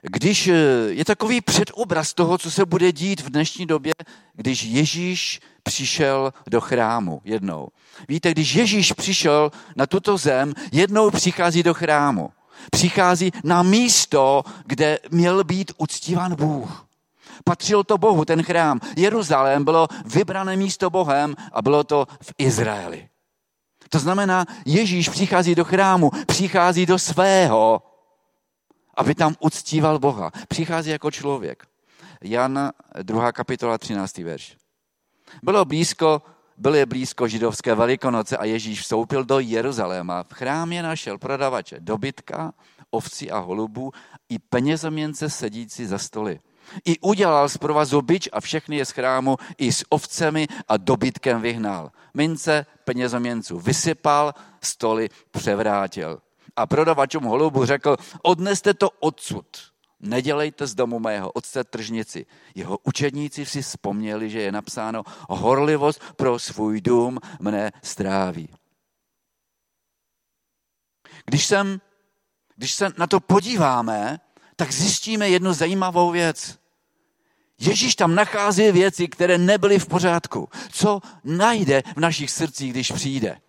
[0.01, 0.53] Když eh,
[0.89, 3.93] je takový předobraz toho, co se bude dít v dnešní době,
[4.33, 7.67] když Ježíš přišel do chrámu jednou.
[8.07, 12.29] Víte, když Ježíš přišel na tuto zem, jednou přichází do chrámu.
[12.71, 16.87] Přichází na místo, kde měl být uctívan Bůh.
[17.43, 18.79] Patřil to Bohu, ten chrám.
[18.95, 23.07] Jeruzalém bylo vybrané místo Bohem a bylo to v Izraeli.
[23.89, 27.81] To znamená, Ježíš přichází do chrámu, přichází do svého,
[28.97, 30.31] aby tam uctíval Boha.
[30.47, 31.63] Přichází jako člověk.
[32.23, 32.71] Jan
[33.03, 33.31] 2.
[33.31, 34.17] kapitola 13.
[34.17, 34.57] verš.
[35.43, 36.21] Bylo blízko,
[36.57, 40.23] byly blízko židovské velikonoce a Ježíš vstoupil do Jeruzaléma.
[40.23, 42.53] V chrámě našel prodavače dobytka,
[42.91, 43.91] ovci a holubů
[44.29, 46.39] i penězoměnce sedící za stoly.
[46.85, 51.41] I udělal z provazu byč a všechny je z chrámu i s ovcemi a dobytkem
[51.41, 51.91] vyhnal.
[52.13, 56.21] Mince penězoměnců vysypal, stoly převrátil.
[56.57, 59.45] A prodavačům holubu řekl, odneste to odsud.
[59.99, 62.25] Nedělejte z domu mého otce tržnici.
[62.55, 68.49] Jeho učedníci si vzpomněli, že je napsáno, horlivost pro svůj dům mne stráví.
[71.25, 71.81] Když, jsem,
[72.55, 74.19] když se na to podíváme,
[74.55, 76.59] tak zjistíme jednu zajímavou věc.
[77.59, 80.49] Ježíš tam nachází věci, které nebyly v pořádku.
[80.71, 83.41] Co najde v našich srdcích, když přijde?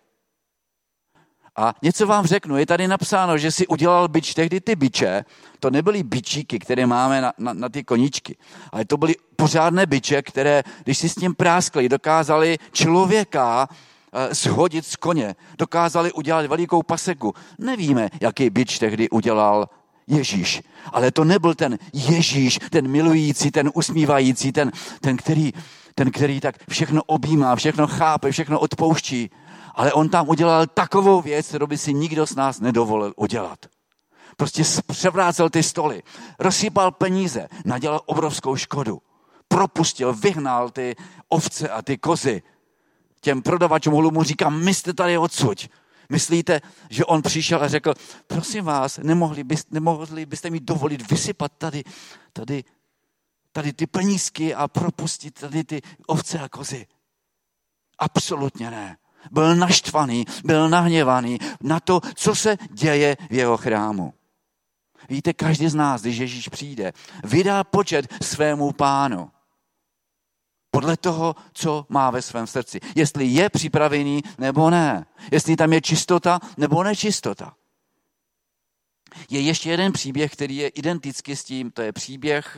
[1.59, 4.33] A něco vám řeknu, je tady napsáno, že si udělal byč.
[4.33, 5.25] Tehdy ty byče,
[5.59, 8.37] to nebyly byčíky, které máme na, na, na ty koničky,
[8.71, 14.85] ale to byly pořádné byče, které, když si s tím práskli, dokázali člověka eh, shodit
[14.85, 17.33] z koně, dokázali udělat velikou paseku.
[17.57, 19.69] Nevíme, jaký byč tehdy udělal
[20.07, 20.61] Ježíš.
[20.93, 25.53] Ale to nebyl ten Ježíš, ten milující, ten usmívající, ten, ten, který,
[25.95, 29.29] ten, který tak všechno objímá, všechno chápe, všechno odpouští.
[29.75, 33.59] Ale on tam udělal takovou věc, kterou by si nikdo z nás nedovolil udělat.
[34.37, 36.03] Prostě převrácel ty stoly,
[36.39, 39.01] rozsypal peníze, nadělal obrovskou škodu.
[39.47, 40.95] Propustil, vyhnal ty
[41.29, 42.41] ovce a ty kozy.
[43.21, 45.69] Těm prodavačům mu říkám, my jste tady odsuť.
[46.09, 47.93] Myslíte, že on přišel a řekl,
[48.27, 51.83] prosím vás, nemohli, byste, nemohli byste mi dovolit vysypat tady,
[52.33, 52.63] tady,
[53.51, 56.87] tady ty penízky a propustit tady ty ovce a kozy?
[57.99, 58.97] Absolutně ne.
[59.31, 64.13] Byl naštvaný, byl nahněvaný na to, co se děje v jeho chrámu.
[65.09, 69.31] Víte, každý z nás, když Ježíš přijde, vydá počet svému pánu.
[70.71, 72.79] Podle toho, co má ve svém srdci.
[72.95, 75.05] Jestli je připravený nebo ne.
[75.31, 77.53] Jestli tam je čistota nebo nečistota.
[79.29, 82.57] Je ještě jeden příběh, který je identický s tím, to je příběh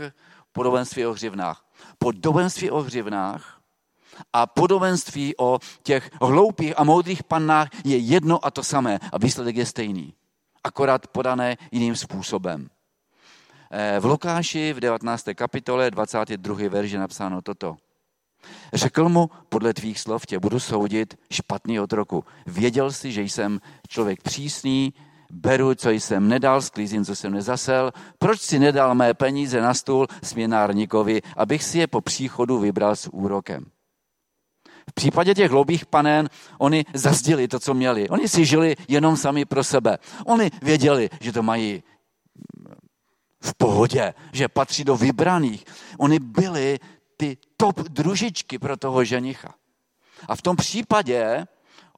[0.51, 1.65] podobenství o hřivnách.
[1.97, 3.60] Podobenství o hřivnách
[4.33, 9.55] a podobenství o těch hloupých a moudrých pannách je jedno a to samé a výsledek
[9.55, 10.13] je stejný.
[10.63, 12.69] Akorát podané jiným způsobem.
[13.71, 15.33] Eh, v Lukáši v 19.
[15.33, 16.69] kapitole 22.
[16.69, 17.77] verži napsáno toto.
[18.73, 22.23] Řekl mu, podle tvých slov tě budu soudit špatný otroku.
[22.47, 24.93] Věděl jsi, že jsem člověk přísný,
[25.31, 27.91] beru, co jsem nedal, sklízím, co jsem nezasel.
[28.19, 33.09] Proč si nedal mé peníze na stůl směnárníkovi, abych si je po příchodu vybral s
[33.13, 33.65] úrokem?
[34.91, 38.09] V případě těch hloubých panen, oni zazdili to, co měli.
[38.09, 39.97] Oni si žili jenom sami pro sebe.
[40.25, 41.83] Oni věděli, že to mají
[43.41, 45.65] v pohodě, že patří do vybraných.
[45.97, 46.79] Oni byli
[47.17, 49.53] ty top družičky pro toho ženicha.
[50.27, 51.47] A v tom případě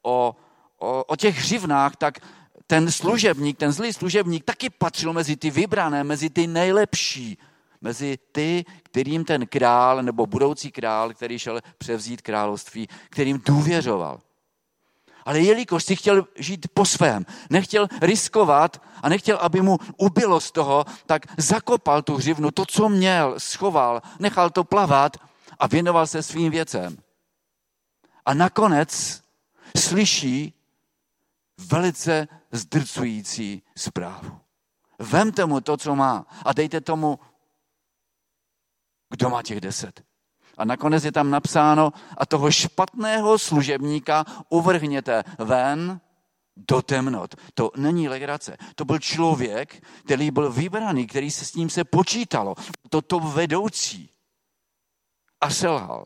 [0.03, 0.35] o,
[0.79, 2.19] o, o těch hřivnách, tak
[2.67, 7.37] ten služebník, ten zlý služebník taky patřil mezi ty vybrané, mezi ty nejlepší,
[7.83, 14.19] mezi ty, kterým ten král nebo budoucí král, který šel převzít království, kterým důvěřoval.
[15.25, 20.51] Ale jelikož si chtěl žít po svém, nechtěl riskovat a nechtěl, aby mu ubylo z
[20.51, 25.17] toho, tak zakopal tu hřivnu, to, co měl, schoval, nechal to plavat
[25.59, 26.97] a věnoval se svým věcem.
[28.25, 29.21] A nakonec
[29.77, 30.53] slyší
[31.57, 34.39] velice zdrcující zprávu.
[34.99, 37.19] Vemte mu to, co má a dejte tomu,
[39.13, 40.03] kdo má těch deset.
[40.57, 46.01] A nakonec je tam napsáno, a toho špatného služebníka uvrhněte ven
[46.57, 47.35] do temnot.
[47.53, 48.57] To není legrace.
[48.75, 52.55] To byl člověk, který byl vybraný, který se s ním se počítalo.
[52.89, 54.09] Toto vedoucí.
[55.41, 56.05] A selhal.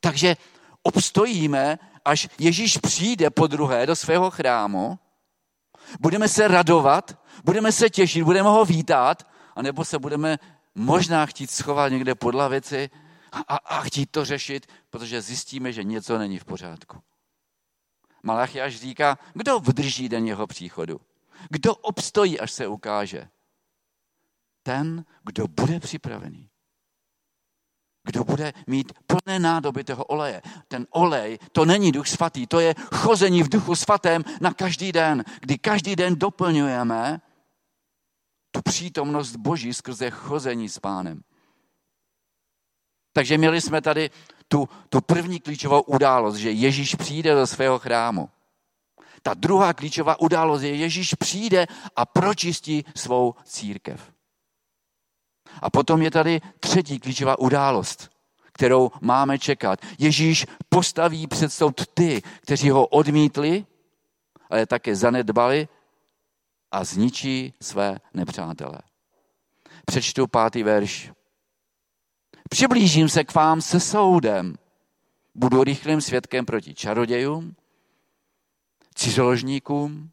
[0.00, 0.36] Takže
[0.82, 4.98] obstojíme, až Ježíš přijde po druhé do svého chrámu,
[6.00, 10.38] budeme se radovat, budeme se těšit, budeme ho vítat, anebo se budeme
[10.74, 12.90] možná chtít schovat někde pod lavici
[13.32, 17.02] a, a, chtít to řešit, protože zjistíme, že něco není v pořádku.
[18.22, 21.00] Malachiáš říká, kdo vydrží den jeho příchodu?
[21.50, 23.28] Kdo obstojí, až se ukáže?
[24.62, 26.48] Ten, kdo bude připravený.
[28.04, 30.42] Kdo bude mít plné nádoby toho oleje.
[30.68, 35.24] Ten olej, to není duch svatý, to je chození v duchu svatém na každý den,
[35.40, 37.20] kdy každý den doplňujeme
[38.54, 41.22] tu přítomnost Boží skrze chození s pánem.
[43.12, 44.10] Takže měli jsme tady
[44.48, 48.30] tu, tu první klíčovou událost, že Ježíš přijde do svého chrámu.
[49.22, 54.12] Ta druhá klíčová událost je, Ježíš přijde a pročistí svou církev.
[55.62, 58.10] A potom je tady třetí klíčová událost,
[58.52, 59.80] kterou máme čekat.
[59.98, 63.66] Ježíš postaví před soud ty, kteří ho odmítli,
[64.50, 65.68] ale také zanedbali
[66.74, 68.78] a zničí své nepřátele.
[69.86, 71.12] Přečtu pátý verš.
[72.50, 74.54] Přiblížím se k vám se soudem.
[75.34, 77.56] Budu rychlým svědkem proti čarodějům,
[78.94, 80.10] cizoložníkům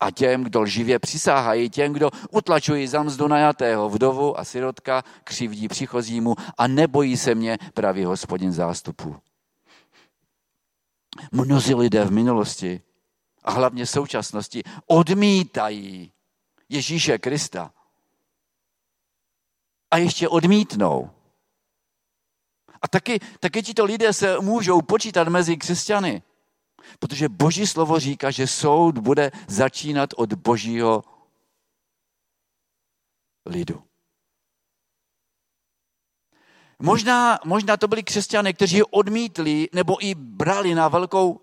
[0.00, 5.68] a těm, kdo živě přisáhají, těm, kdo utlačují za mzdu najatého vdovu a sirotka, křivdí
[5.68, 9.16] přichozímu a nebojí se mě pravý hospodin zástupu.
[11.32, 12.82] Mnozí lidé v minulosti
[13.48, 16.12] a hlavně současnosti odmítají
[16.68, 17.72] Ježíše Krista.
[19.90, 21.10] A ještě odmítnou.
[22.82, 26.22] A taky, taky tito lidé se můžou počítat mezi křesťany,
[26.98, 31.04] protože Boží slovo říká, že soud bude začínat od Božího
[33.46, 33.82] lidu.
[36.78, 41.40] Možná, možná to byli křesťané, kteří odmítli nebo i brali na velkou,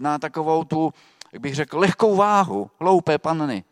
[0.00, 0.92] na takovou tu
[1.32, 3.64] jak bych řekl, lehkou váhu hloupé panny.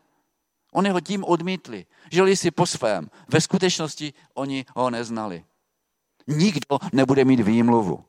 [0.73, 1.85] Oni ho tím odmítli.
[2.11, 3.09] Žili si po svém.
[3.27, 5.45] Ve skutečnosti oni ho neznali.
[6.27, 8.05] Nikdo nebude mít výmluvu.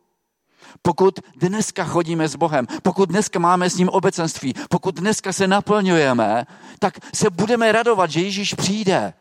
[0.82, 6.46] Pokud dneska chodíme s Bohem, pokud dneska máme s ním obecenství, pokud dneska se naplňujeme,
[6.78, 9.14] tak se budeme radovat, že Ježíš přijde.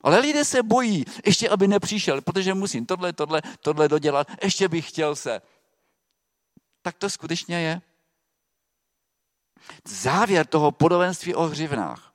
[0.00, 4.88] Ale lidé se bojí, ještě aby nepřišel, protože musím tohle, tohle, tohle dodělat, ještě bych
[4.88, 5.42] chtěl se.
[6.82, 7.80] Tak to skutečně je
[9.88, 12.12] závěr toho podobenství o hřivnách.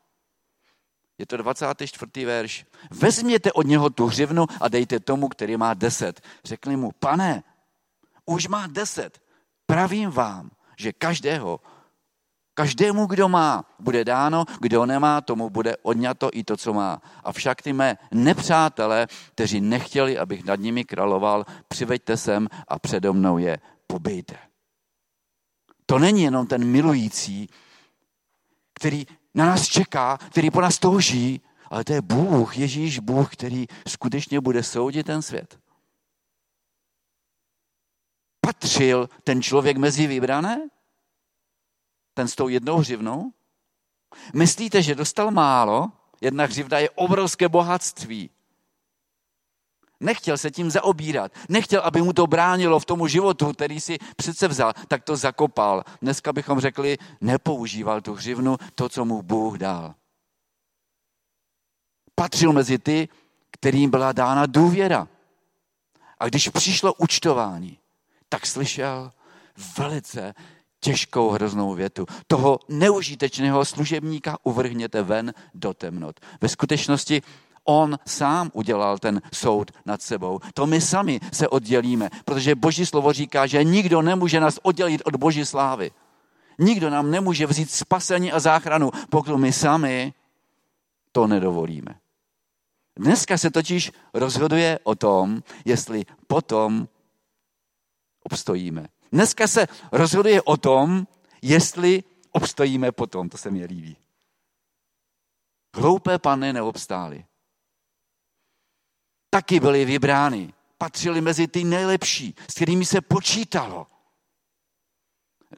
[1.17, 2.25] Je to 24.
[2.25, 2.65] verš.
[2.91, 6.21] Vezměte od něho tu hřivnu a dejte tomu, který má deset.
[6.43, 7.43] Řekli mu, pane,
[8.25, 9.21] už má deset.
[9.65, 11.59] Pravím vám, že každého
[12.53, 17.01] Každému, kdo má, bude dáno, kdo nemá, tomu bude odňato i to, co má.
[17.23, 23.37] Avšak ty mé nepřátelé, kteří nechtěli, abych nad nimi královal, přiveďte sem a přede mnou
[23.37, 24.50] je pobejte.
[25.91, 27.49] To není jenom ten milující,
[28.73, 33.67] který na nás čeká, který po nás touží, ale to je Bůh, Ježíš Bůh, který
[33.87, 35.59] skutečně bude soudit ten svět.
[38.41, 40.69] Patřil ten člověk mezi vybrané?
[42.13, 43.33] Ten s tou jednou hřivnou?
[44.33, 45.91] Myslíte, že dostal málo?
[46.21, 48.29] Jedna hřivna je obrovské bohatství.
[50.01, 51.31] Nechtěl se tím zaobírat.
[51.49, 55.83] Nechtěl, aby mu to bránilo v tomu životu, který si přece vzal, tak to zakopal.
[56.01, 59.93] Dneska bychom řekli, nepoužíval tu hřivnu, to, co mu Bůh dal.
[62.15, 63.09] Patřil mezi ty,
[63.51, 65.07] kterým byla dána důvěra.
[66.19, 67.77] A když přišlo účtování,
[68.29, 69.11] tak slyšel
[69.77, 70.33] velice
[70.79, 72.05] těžkou hroznou větu.
[72.27, 76.19] Toho neužitečného služebníka uvrhněte ven do temnot.
[76.41, 77.21] Ve skutečnosti
[77.63, 80.39] on sám udělal ten soud nad sebou.
[80.53, 85.15] To my sami se oddělíme, protože Boží slovo říká, že nikdo nemůže nás oddělit od
[85.15, 85.91] Boží slávy.
[86.59, 90.13] Nikdo nám nemůže vzít spasení a záchranu, pokud my sami
[91.11, 91.95] to nedovolíme.
[92.99, 96.87] Dneska se totiž rozhoduje o tom, jestli potom
[98.23, 98.87] obstojíme.
[99.11, 101.07] Dneska se rozhoduje o tom,
[101.41, 103.29] jestli obstojíme potom.
[103.29, 103.97] To se mi líbí.
[105.75, 107.25] Hloupé panny neobstály.
[109.33, 110.53] Taky byly vybrány.
[110.77, 113.87] Patřili mezi ty nejlepší, s kterými se počítalo.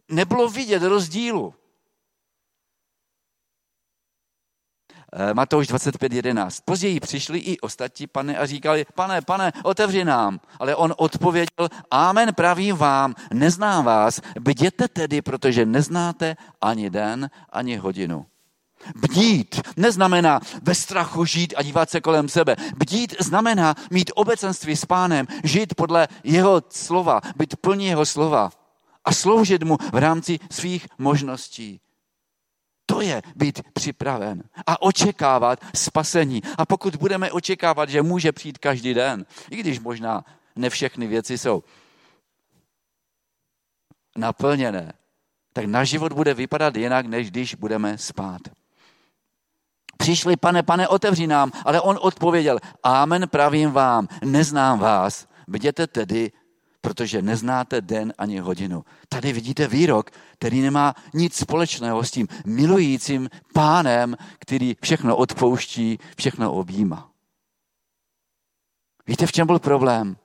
[0.10, 1.54] Nebylo vidět rozdílu.
[5.16, 6.62] Eh, Matouš 25.11.
[6.66, 10.40] Později přišli i ostatní pane a říkali, pane, pane, otevři nám.
[10.60, 17.78] Ale on odpověděl, amen, pravím vám, neznám vás, bděte tedy, protože neznáte ani den, ani
[17.78, 18.26] hodinu.
[18.96, 22.56] Bdít neznamená ve strachu žít a dívat se kolem sebe.
[22.78, 28.52] Bdít znamená mít obecenství s pánem, žít podle jeho slova, být plný jeho slova
[29.06, 31.80] a sloužit mu v rámci svých možností.
[32.86, 36.42] To je být připraven a očekávat spasení.
[36.58, 41.38] A pokud budeme očekávat, že může přijít každý den, i když možná ne všechny věci
[41.38, 41.64] jsou
[44.18, 44.94] naplněné,
[45.54, 48.42] tak náš život bude vypadat jinak, než když budeme spát.
[50.04, 56.32] Přišli, pane, pane, otevři nám, ale on odpověděl, amen, pravím vám, neznám vás, viděte tedy
[56.82, 58.84] protože neznáte den ani hodinu.
[59.10, 66.54] Tady vidíte výrok, který nemá nic společného s tím milujícím pánem, který všechno odpouští, všechno
[66.54, 67.12] objíma.
[69.08, 70.18] Víte, v čem byl problém?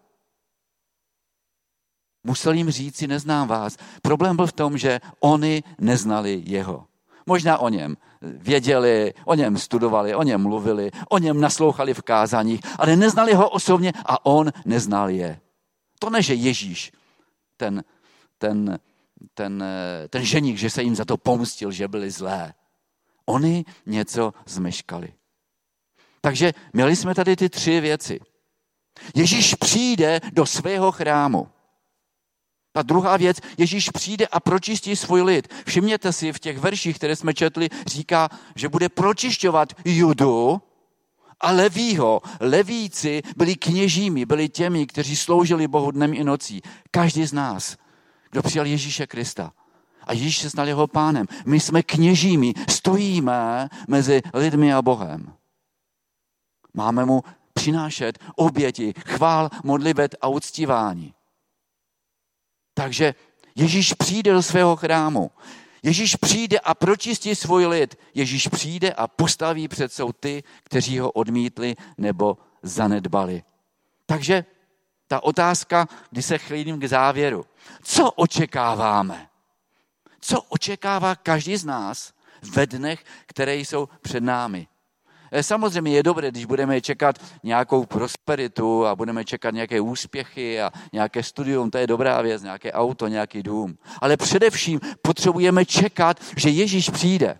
[2.24, 3.76] Musel jim říci, neznám vás.
[4.02, 6.87] Problém byl v tom, že oni neznali jeho.
[7.28, 12.60] Možná o něm věděli, o něm studovali, o něm mluvili, o něm naslouchali v kázaních,
[12.78, 15.40] ale neznali ho osobně a on neznal je.
[15.98, 16.92] To ne, že Ježíš,
[17.56, 17.84] ten,
[18.38, 18.78] ten,
[19.34, 19.64] ten,
[20.10, 22.54] ten ženík, že se jim za to pomstil, že byli zlé.
[23.26, 25.12] Oni něco zmeškali.
[26.20, 28.20] Takže měli jsme tady ty tři věci.
[29.14, 31.48] Ježíš přijde do svého chrámu.
[32.78, 35.48] Ta druhá věc, Ježíš přijde a pročistí svůj lid.
[35.66, 40.62] Všimněte si, v těch verších, které jsme četli, říká, že bude pročišťovat judu
[41.40, 42.20] a Levího.
[42.40, 46.62] Levíci byli kněžími, byli těmi, kteří sloužili Bohu dnem i nocí.
[46.90, 47.76] Každý z nás,
[48.30, 49.52] kdo přijal Ježíše Krista.
[50.06, 51.26] A Ježíš se stal jeho pánem.
[51.46, 55.32] My jsme kněžími, stojíme mezi lidmi a Bohem.
[56.74, 57.22] Máme mu
[57.54, 61.14] přinášet oběti, chvál, modlibet a uctívání.
[62.78, 63.14] Takže
[63.54, 65.30] Ježíš přijde do svého chrámu.
[65.82, 67.98] Ježíš přijde a pročistí svůj lid.
[68.14, 73.42] Ježíš přijde a postaví před soud ty, kteří ho odmítli nebo zanedbali.
[74.06, 74.44] Takže
[75.08, 77.46] ta otázka, kdy se chýlím k závěru.
[77.82, 79.28] Co očekáváme?
[80.20, 82.12] Co očekává každý z nás
[82.42, 84.68] ve dnech, které jsou před námi?
[85.30, 90.72] Eh, samozřejmě je dobré, když budeme čekat nějakou prosperitu a budeme čekat nějaké úspěchy a
[90.92, 93.78] nějaké studium, to je dobrá věc, nějaké auto, nějaký dům.
[94.00, 97.38] Ale především potřebujeme čekat, že Ježíš přijde.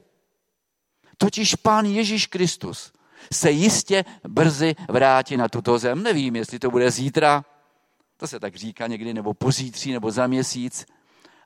[1.19, 2.93] Totiž Pán Ježíš Kristus
[3.33, 6.03] se jistě brzy vrátí na tuto zem.
[6.03, 7.45] Nevím, jestli to bude zítra,
[8.17, 10.87] to se tak říká někdy, nebo pozítří, nebo za měsíc,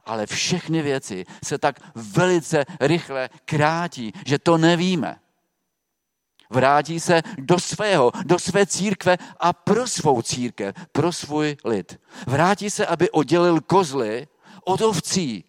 [0.05, 5.17] ale všechny věci se tak velice rychle krátí, že to nevíme.
[6.53, 12.01] Vrátí se do svého, do své církve a pro svou církev, pro svůj lid.
[12.27, 14.29] Vrátí se, aby oddělil kozly
[14.65, 15.45] od ovcí.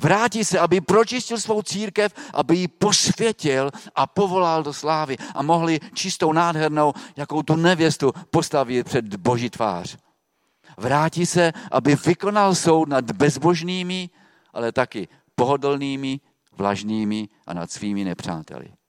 [0.00, 5.80] Vrátí se, aby pročistil svou církev, aby ji posvětil a povolal do slávy a mohli
[5.94, 9.96] čistou, nádhernou, jakou tu nevěstu postavit před boží tvář.
[10.78, 14.10] Vrátí se, aby vykonal soud nad bezbožnými,
[14.52, 16.20] ale taky pohodlnými,
[16.52, 18.79] vlažnými a nad svými nepřáteli.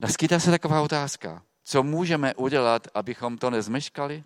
[0.00, 1.46] Naskytá se taková otázka.
[1.64, 4.24] Co můžeme udělat, abychom to nezmeškali?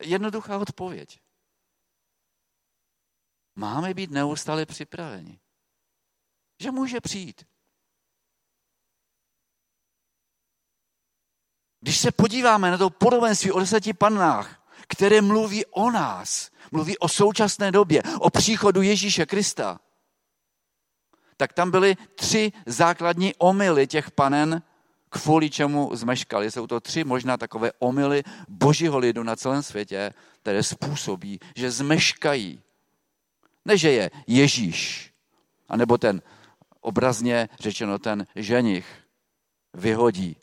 [0.00, 1.20] Jednoduchá odpověď.
[3.54, 5.40] Máme být neustále připraveni.
[6.60, 7.46] Že může přijít.
[11.80, 17.08] Když se podíváme na to podobenství o deseti pannách, které mluví o nás, mluví o
[17.08, 19.80] současné době, o příchodu Ježíše Krista,
[21.36, 24.62] tak tam byly tři základní omily těch panen,
[25.08, 26.50] kvůli čemu zmeškali.
[26.50, 30.12] Jsou to tři možná takové omily božího lidu na celém světě,
[30.42, 32.60] které způsobí, že zmeškají.
[33.64, 35.12] Ne, že je Ježíš,
[35.68, 36.22] anebo ten
[36.80, 38.86] obrazně řečeno ten ženich
[39.74, 40.36] vyhodí.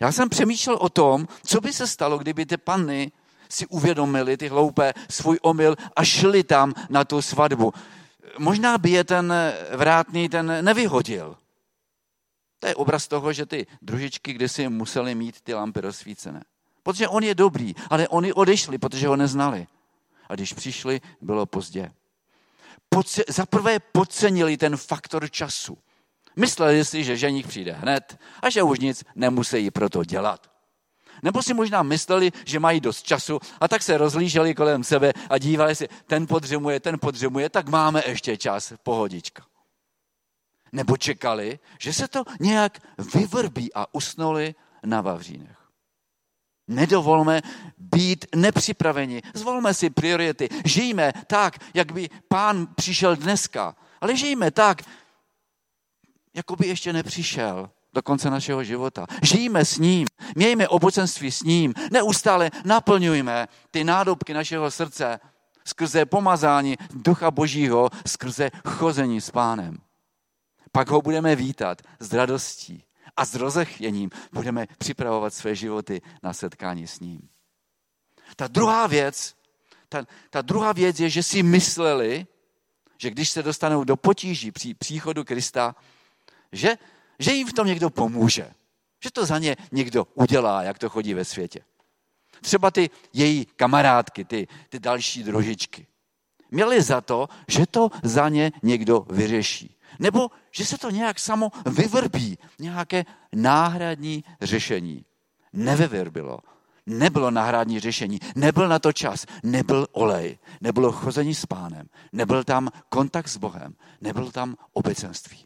[0.00, 3.12] Já jsem přemýšlel o tom, co by se stalo, kdyby ty panny
[3.48, 7.72] si uvědomili, ty hloupé, svůj omyl a šli tam na tu svatbu.
[8.38, 9.34] Možná by je ten
[9.72, 11.36] vrátný ten nevyhodil.
[12.58, 16.44] To je obraz toho, že ty družičky kdysi museli mít ty lampy rozsvícené.
[16.82, 19.66] Protože on je dobrý, ale oni odešli, protože ho neznali.
[20.28, 21.92] A když přišli, bylo pozdě.
[22.94, 25.78] Podce- za prvé podcenili ten faktor času.
[26.36, 30.53] Mysleli si, že ženich přijde hned a že už nic nemusí proto dělat.
[31.24, 35.38] Nebo si možná mysleli, že mají dost času a tak se rozlíželi kolem sebe a
[35.38, 39.46] dívali si, ten podřemuje, ten podřemuje, tak máme ještě čas, pohodička.
[40.72, 42.78] Nebo čekali, že se to nějak
[43.14, 44.54] vyvrbí a usnuli
[44.84, 45.58] na Vavřínech.
[46.68, 47.42] Nedovolme
[47.78, 49.22] být nepřipraveni.
[49.34, 50.48] Zvolme si priority.
[50.64, 53.76] Žijme tak, jak by pán přišel dneska.
[54.00, 54.82] Ale žijme tak,
[56.34, 59.06] jako by ještě nepřišel do konce našeho života.
[59.22, 65.20] Žijme s ním, mějme obocenství s ním, neustále naplňujme ty nádobky našeho srdce
[65.64, 69.78] skrze pomazání Ducha Božího, skrze chození s pánem.
[70.72, 72.84] Pak ho budeme vítat s radostí
[73.16, 77.28] a s rozechvěním budeme připravovat své životy na setkání s ním.
[78.36, 79.34] Ta druhá věc,
[79.88, 82.26] ta, ta druhá věc je, že si mysleli,
[82.98, 85.74] že když se dostanou do potíží při příchodu Krista,
[86.52, 86.78] že,
[87.18, 88.50] že jim v tom někdo pomůže.
[89.04, 91.60] Že to za ně někdo udělá, jak to chodí ve světě.
[92.42, 95.86] Třeba ty její kamarádky, ty, ty další družičky.
[96.50, 99.76] Měli za to, že to za ně někdo vyřeší.
[99.98, 105.04] Nebo že se to nějak samo vyvrbí, nějaké náhradní řešení.
[105.52, 106.38] Nevyvrbilo.
[106.86, 112.68] Nebylo náhradní řešení, nebyl na to čas, nebyl olej, nebylo chození s pánem, nebyl tam
[112.88, 115.44] kontakt s Bohem, nebyl tam obecenství.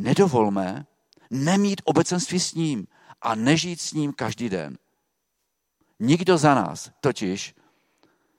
[0.00, 0.86] Nedovolme
[1.30, 2.86] nemít obecenství s ním
[3.22, 4.78] a nežít s ním každý den.
[5.98, 7.54] Nikdo za nás totiž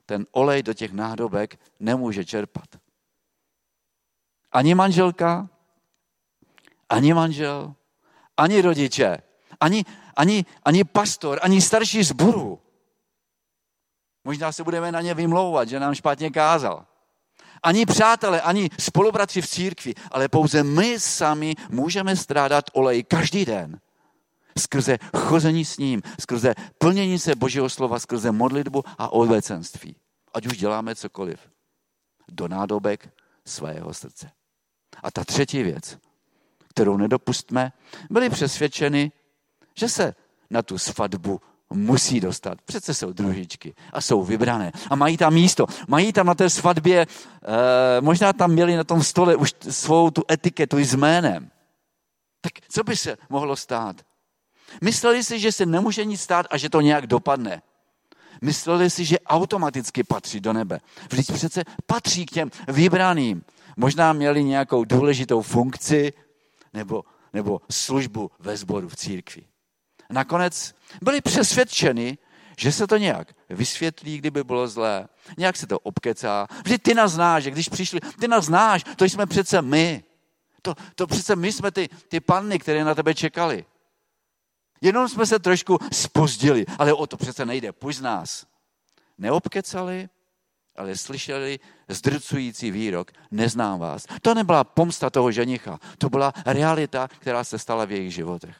[0.05, 2.65] ten olej do těch nádobek nemůže čerpat.
[4.51, 5.49] Ani manželka,
[6.89, 7.75] ani manžel,
[8.37, 9.17] ani rodiče,
[9.59, 9.85] ani,
[10.15, 12.59] ani, ani pastor, ani starší zboru.
[14.23, 16.90] Možná se budeme na ně vymlouvat, že nám špatně kázal.
[17.63, 23.79] Ani přátelé, ani spolubratři v církvi, ale pouze my sami můžeme strádat olej každý den.
[24.57, 29.95] Skrze chození s ním, skrze plnění se Božího slova, skrze modlitbu a odvecenství.
[30.33, 31.39] Ať už děláme cokoliv.
[32.27, 33.13] Do nádobek
[33.45, 34.31] svého srdce.
[35.03, 35.97] A ta třetí věc,
[36.67, 37.71] kterou nedopustme,
[38.09, 39.11] byli přesvědčeni,
[39.75, 40.15] že se
[40.49, 41.41] na tu svatbu
[41.73, 42.61] musí dostat.
[42.65, 45.65] Přece jsou družičky a jsou vybrané a mají tam místo.
[45.87, 50.23] Mají tam na té svatbě, eh, možná tam měli na tom stole už svou tu
[50.31, 51.51] etiketu s jménem.
[52.41, 53.95] Tak co by se mohlo stát?
[54.81, 57.61] Mysleli si, že se nemůže nic stát a že to nějak dopadne.
[58.41, 60.79] Mysleli si, že automaticky patří do nebe.
[61.11, 63.43] Vždyť přece patří k těm vybraným.
[63.77, 66.13] Možná měli nějakou důležitou funkci
[66.73, 67.03] nebo,
[67.33, 69.50] nebo službu ve sboru v církvi.
[70.11, 72.17] Nakonec byli přesvědčeni,
[72.57, 75.07] že se to nějak vysvětlí, kdyby bylo zlé.
[75.37, 76.47] Nějak se to obkecá.
[76.63, 80.03] Vždy ty nás znáš, že když přišli, ty nás znáš, to jsme přece my.
[80.61, 83.65] To, to přece my jsme ty, ty panny, které na tebe čekali.
[84.81, 87.71] Jenom jsme se trošku spozdili, ale o to přece nejde.
[87.71, 88.45] Pojď z nás.
[89.17, 90.09] Neobkecali,
[90.75, 94.05] ale slyšeli zdrcující výrok, neznám vás.
[94.21, 98.55] To nebyla pomsta toho ženicha, to byla realita, která se stala v jejich životech.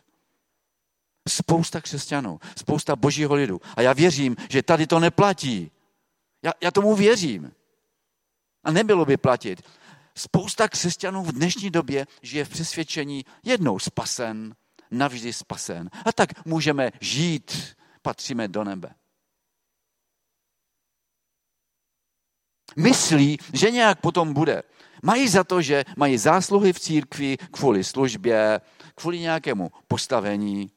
[1.30, 3.62] Spousta křesťanů, spousta božího lidu.
[3.76, 5.72] A já věřím, že tady to neplatí.
[6.44, 7.52] Já, já tomu věřím.
[8.64, 9.62] A nebylo by platit.
[10.16, 14.56] Spousta křesťanů v dnešní době žije v přesvědčení jednou spasen,
[14.92, 15.90] navždy spasen.
[16.06, 18.96] A tak můžeme žít, patříme do nebe.
[22.76, 24.64] Myslí, že nějak potom bude.
[25.04, 28.62] Mají za to, že mají zásluhy v církvi kvůli službě,
[28.96, 30.72] kvůli nějakému postavení.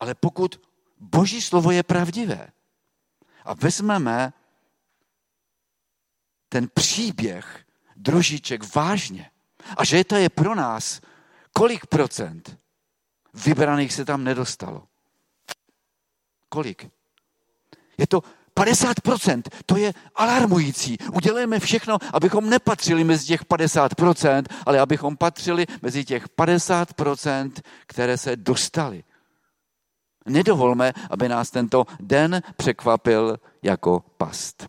[0.00, 0.60] Ale pokud
[1.00, 2.48] Boží slovo je pravdivé
[3.44, 4.32] a vezmeme
[6.48, 7.64] ten příběh
[7.96, 9.30] družiček vážně
[9.76, 11.00] a že to je pro nás,
[11.52, 12.58] kolik procent
[13.34, 14.88] vybraných se tam nedostalo?
[16.48, 16.90] Kolik?
[17.98, 18.22] Je to
[18.56, 20.98] 50%, to je alarmující.
[21.12, 27.52] Udělejme všechno, abychom nepatřili mezi těch 50%, ale abychom patřili mezi těch 50%,
[27.86, 29.04] které se dostali.
[30.28, 34.66] Nedovolme, aby nás tento den překvapil jako past.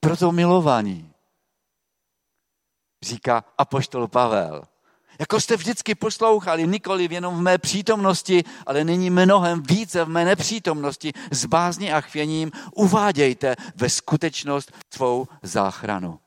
[0.00, 1.12] Proto milování,
[3.02, 4.62] říká apoštol Pavel.
[5.18, 10.24] Jako jste vždycky poslouchali, nikoli jenom v mé přítomnosti, ale nyní mnohem více v mé
[10.24, 16.18] nepřítomnosti, s bázní a chvěním uvádějte ve skutečnost svou záchranu.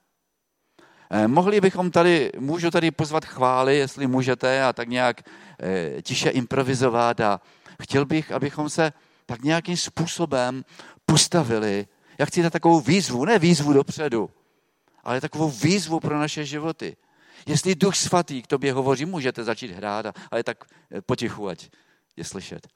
[1.09, 5.21] Eh, mohli bychom tady, můžu tady pozvat chvály, jestli můžete, a tak nějak
[5.59, 7.41] eh, tiše improvizovat a
[7.81, 8.93] chtěl bych, abychom se
[9.25, 10.65] tak nějakým způsobem
[11.05, 11.87] postavili.
[12.17, 14.29] Já chci dát takovou výzvu, ne výzvu dopředu,
[15.03, 16.95] ale takovou výzvu pro naše životy.
[17.45, 21.69] Jestli Duch Svatý k tobě hovoří, můžete začít hrát, ale tak eh, potichu, ať
[22.17, 22.67] je slyšet.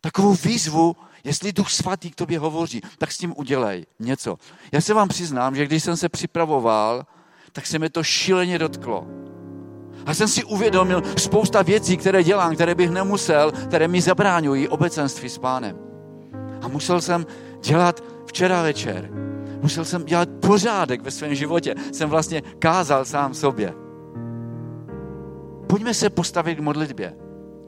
[0.00, 4.38] Takovou výzvu, jestli Duch Svatý k tobě hovoří, tak s tím udělej něco.
[4.72, 7.06] Já se vám přiznám, že když jsem se připravoval,
[7.54, 9.06] tak se mi to šíleně dotklo.
[10.06, 15.28] A jsem si uvědomil spousta věcí, které dělám, které bych nemusel, které mi zabráňují obecenství
[15.28, 15.78] s pánem.
[16.62, 17.26] A musel jsem
[17.62, 19.10] dělat včera večer.
[19.62, 21.74] Musel jsem dělat pořádek ve svém životě.
[21.92, 23.74] Jsem vlastně kázal sám sobě.
[25.66, 27.14] Pojďme se postavit k modlitbě.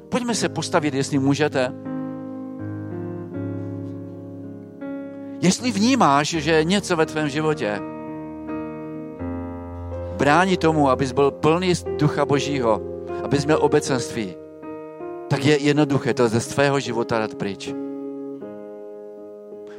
[0.08, 1.72] Pojďme se postavit, jestli můžete.
[5.40, 7.80] Jestli vnímáš, že něco ve tvém životě
[10.16, 12.80] brání tomu, abys byl plný ducha božího,
[13.24, 14.34] abys měl obecenství,
[15.28, 17.74] tak je jednoduché to ze svého života dát pryč.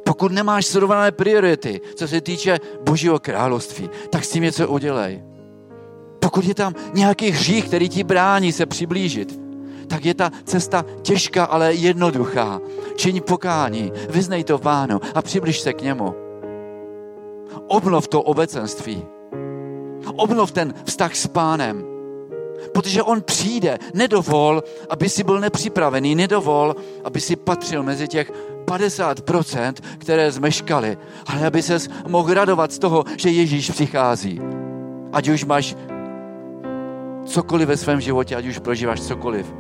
[0.04, 5.24] Pokud nemáš srovnané priority, co se týče Božího království, tak s tím něco udělej.
[6.20, 9.40] Pokud je tam nějaký hřích, který ti brání se přiblížit,
[9.88, 12.62] tak je ta cesta těžká, ale jednoduchá.
[12.96, 16.16] Čiň pokání, vyznej to pánu a přibliž se k němu.
[17.68, 19.17] Obnov to obecenství.
[20.18, 21.84] Obnov ten vztah s pánem.
[22.74, 23.78] Protože on přijde.
[23.94, 26.16] Nedovol, aby si byl nepřipravený.
[26.16, 28.32] Nedovol, aby si patřil mezi těch
[28.66, 30.98] 50%, které zmeškali.
[31.26, 34.42] Ale aby ses mohl radovat z toho, že Ježíš přichází.
[35.14, 35.76] Ať už máš
[37.26, 39.54] cokoliv ve svém životě, ať už prožíváš cokoliv.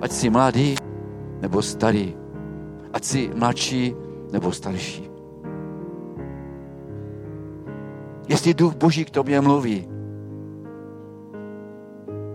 [0.00, 0.74] Ať jsi mladý
[1.40, 2.16] nebo starý.
[2.92, 3.94] Ať jsi mladší
[4.32, 5.11] nebo starší.
[8.28, 9.88] Jestli duch Boží k tobě mluví,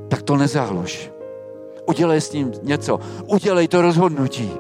[0.08, 1.12] tak to nezahlož.
[1.86, 3.00] Udělej s ním něco.
[3.28, 4.52] Udělej to rozhodnutí.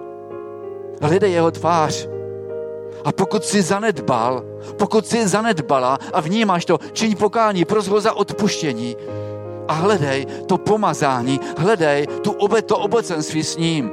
[1.02, 2.08] Hledej jeho tvář.
[3.06, 4.44] A pokud jsi zanedbal,
[4.78, 8.96] pokud jsi zanedbala a vnímáš to, čiň pokání, pros ho za odpuštění
[9.68, 13.92] a hledej to pomazání, hledej tu obe, to obecenství s ním,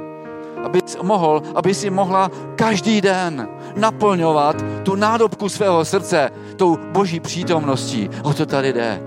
[0.65, 8.09] aby mohl, aby si mohla každý den naplňovat tu nádobku svého srdce tou boží přítomností.
[8.23, 9.01] O to tady jde.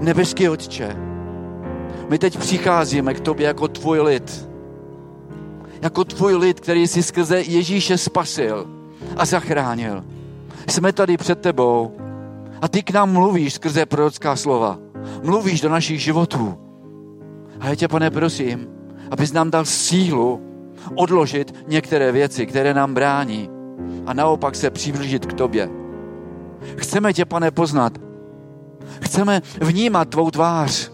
[0.00, 0.96] Nebeský Otče,
[2.08, 4.48] my teď přicházíme k tobě jako tvůj lid.
[5.82, 8.66] Jako tvůj lid, který si skrze Ježíše spasil
[9.16, 10.04] a zachránil.
[10.68, 11.96] Jsme tady před tebou
[12.60, 14.78] a ty k nám mluvíš skrze prorocká slova.
[15.22, 16.69] Mluvíš do našich životů.
[17.60, 18.68] A já tě, pane, prosím,
[19.10, 20.40] abys nám dal sílu
[20.94, 23.50] odložit některé věci, které nám brání
[24.06, 25.70] a naopak se přiblížit k tobě.
[26.76, 27.98] Chceme tě, pane, poznat.
[29.00, 30.92] Chceme vnímat tvou tvář.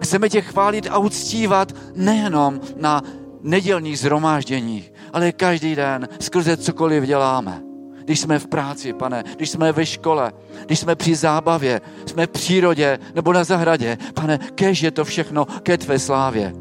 [0.00, 3.02] Chceme tě chválit a uctívat nejenom na
[3.42, 7.71] nedělních zhromážděních, ale každý den skrze cokoliv děláme.
[8.04, 10.32] Když jsme v práci, pane, když jsme ve škole,
[10.66, 15.44] když jsme při zábavě, jsme v přírodě nebo na zahradě, pane, kež je to všechno
[15.44, 16.52] ke tvé slávě.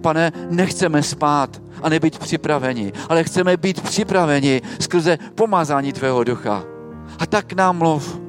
[0.00, 6.64] Pane, nechceme spát a nebyt připraveni, ale chceme být připraveni skrze pomazání tvého ducha.
[7.18, 8.20] A tak nám mluv,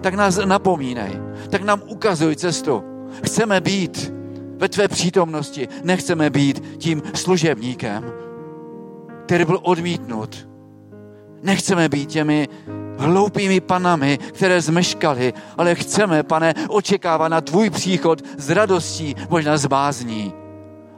[0.00, 2.84] tak nás napomínej, tak nám ukazuj cestu.
[3.24, 4.12] Chceme být
[4.58, 5.68] ve tvé přítomnosti.
[5.84, 8.04] Nechceme být tím služebníkem,
[9.26, 10.48] který byl odmítnut.
[11.44, 12.48] Nechceme být těmi
[12.98, 19.66] hloupými panami, které zmeškaly, ale chceme, pane, očekávat na tvůj příchod s radostí, možná s
[19.66, 20.32] bázní,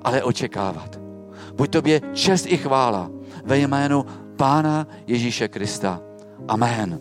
[0.03, 1.01] ale očekávat.
[1.55, 3.11] Buď tobě čest i chvála
[3.45, 4.05] ve jménu
[4.37, 6.01] Pána Ježíše Krista.
[6.49, 7.01] Amen.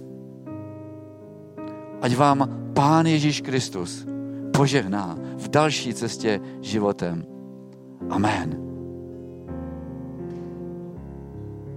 [2.02, 4.06] Ať vám Pán Ježíš Kristus
[4.58, 7.26] požehná v další cestě životem.
[8.10, 8.65] Amen.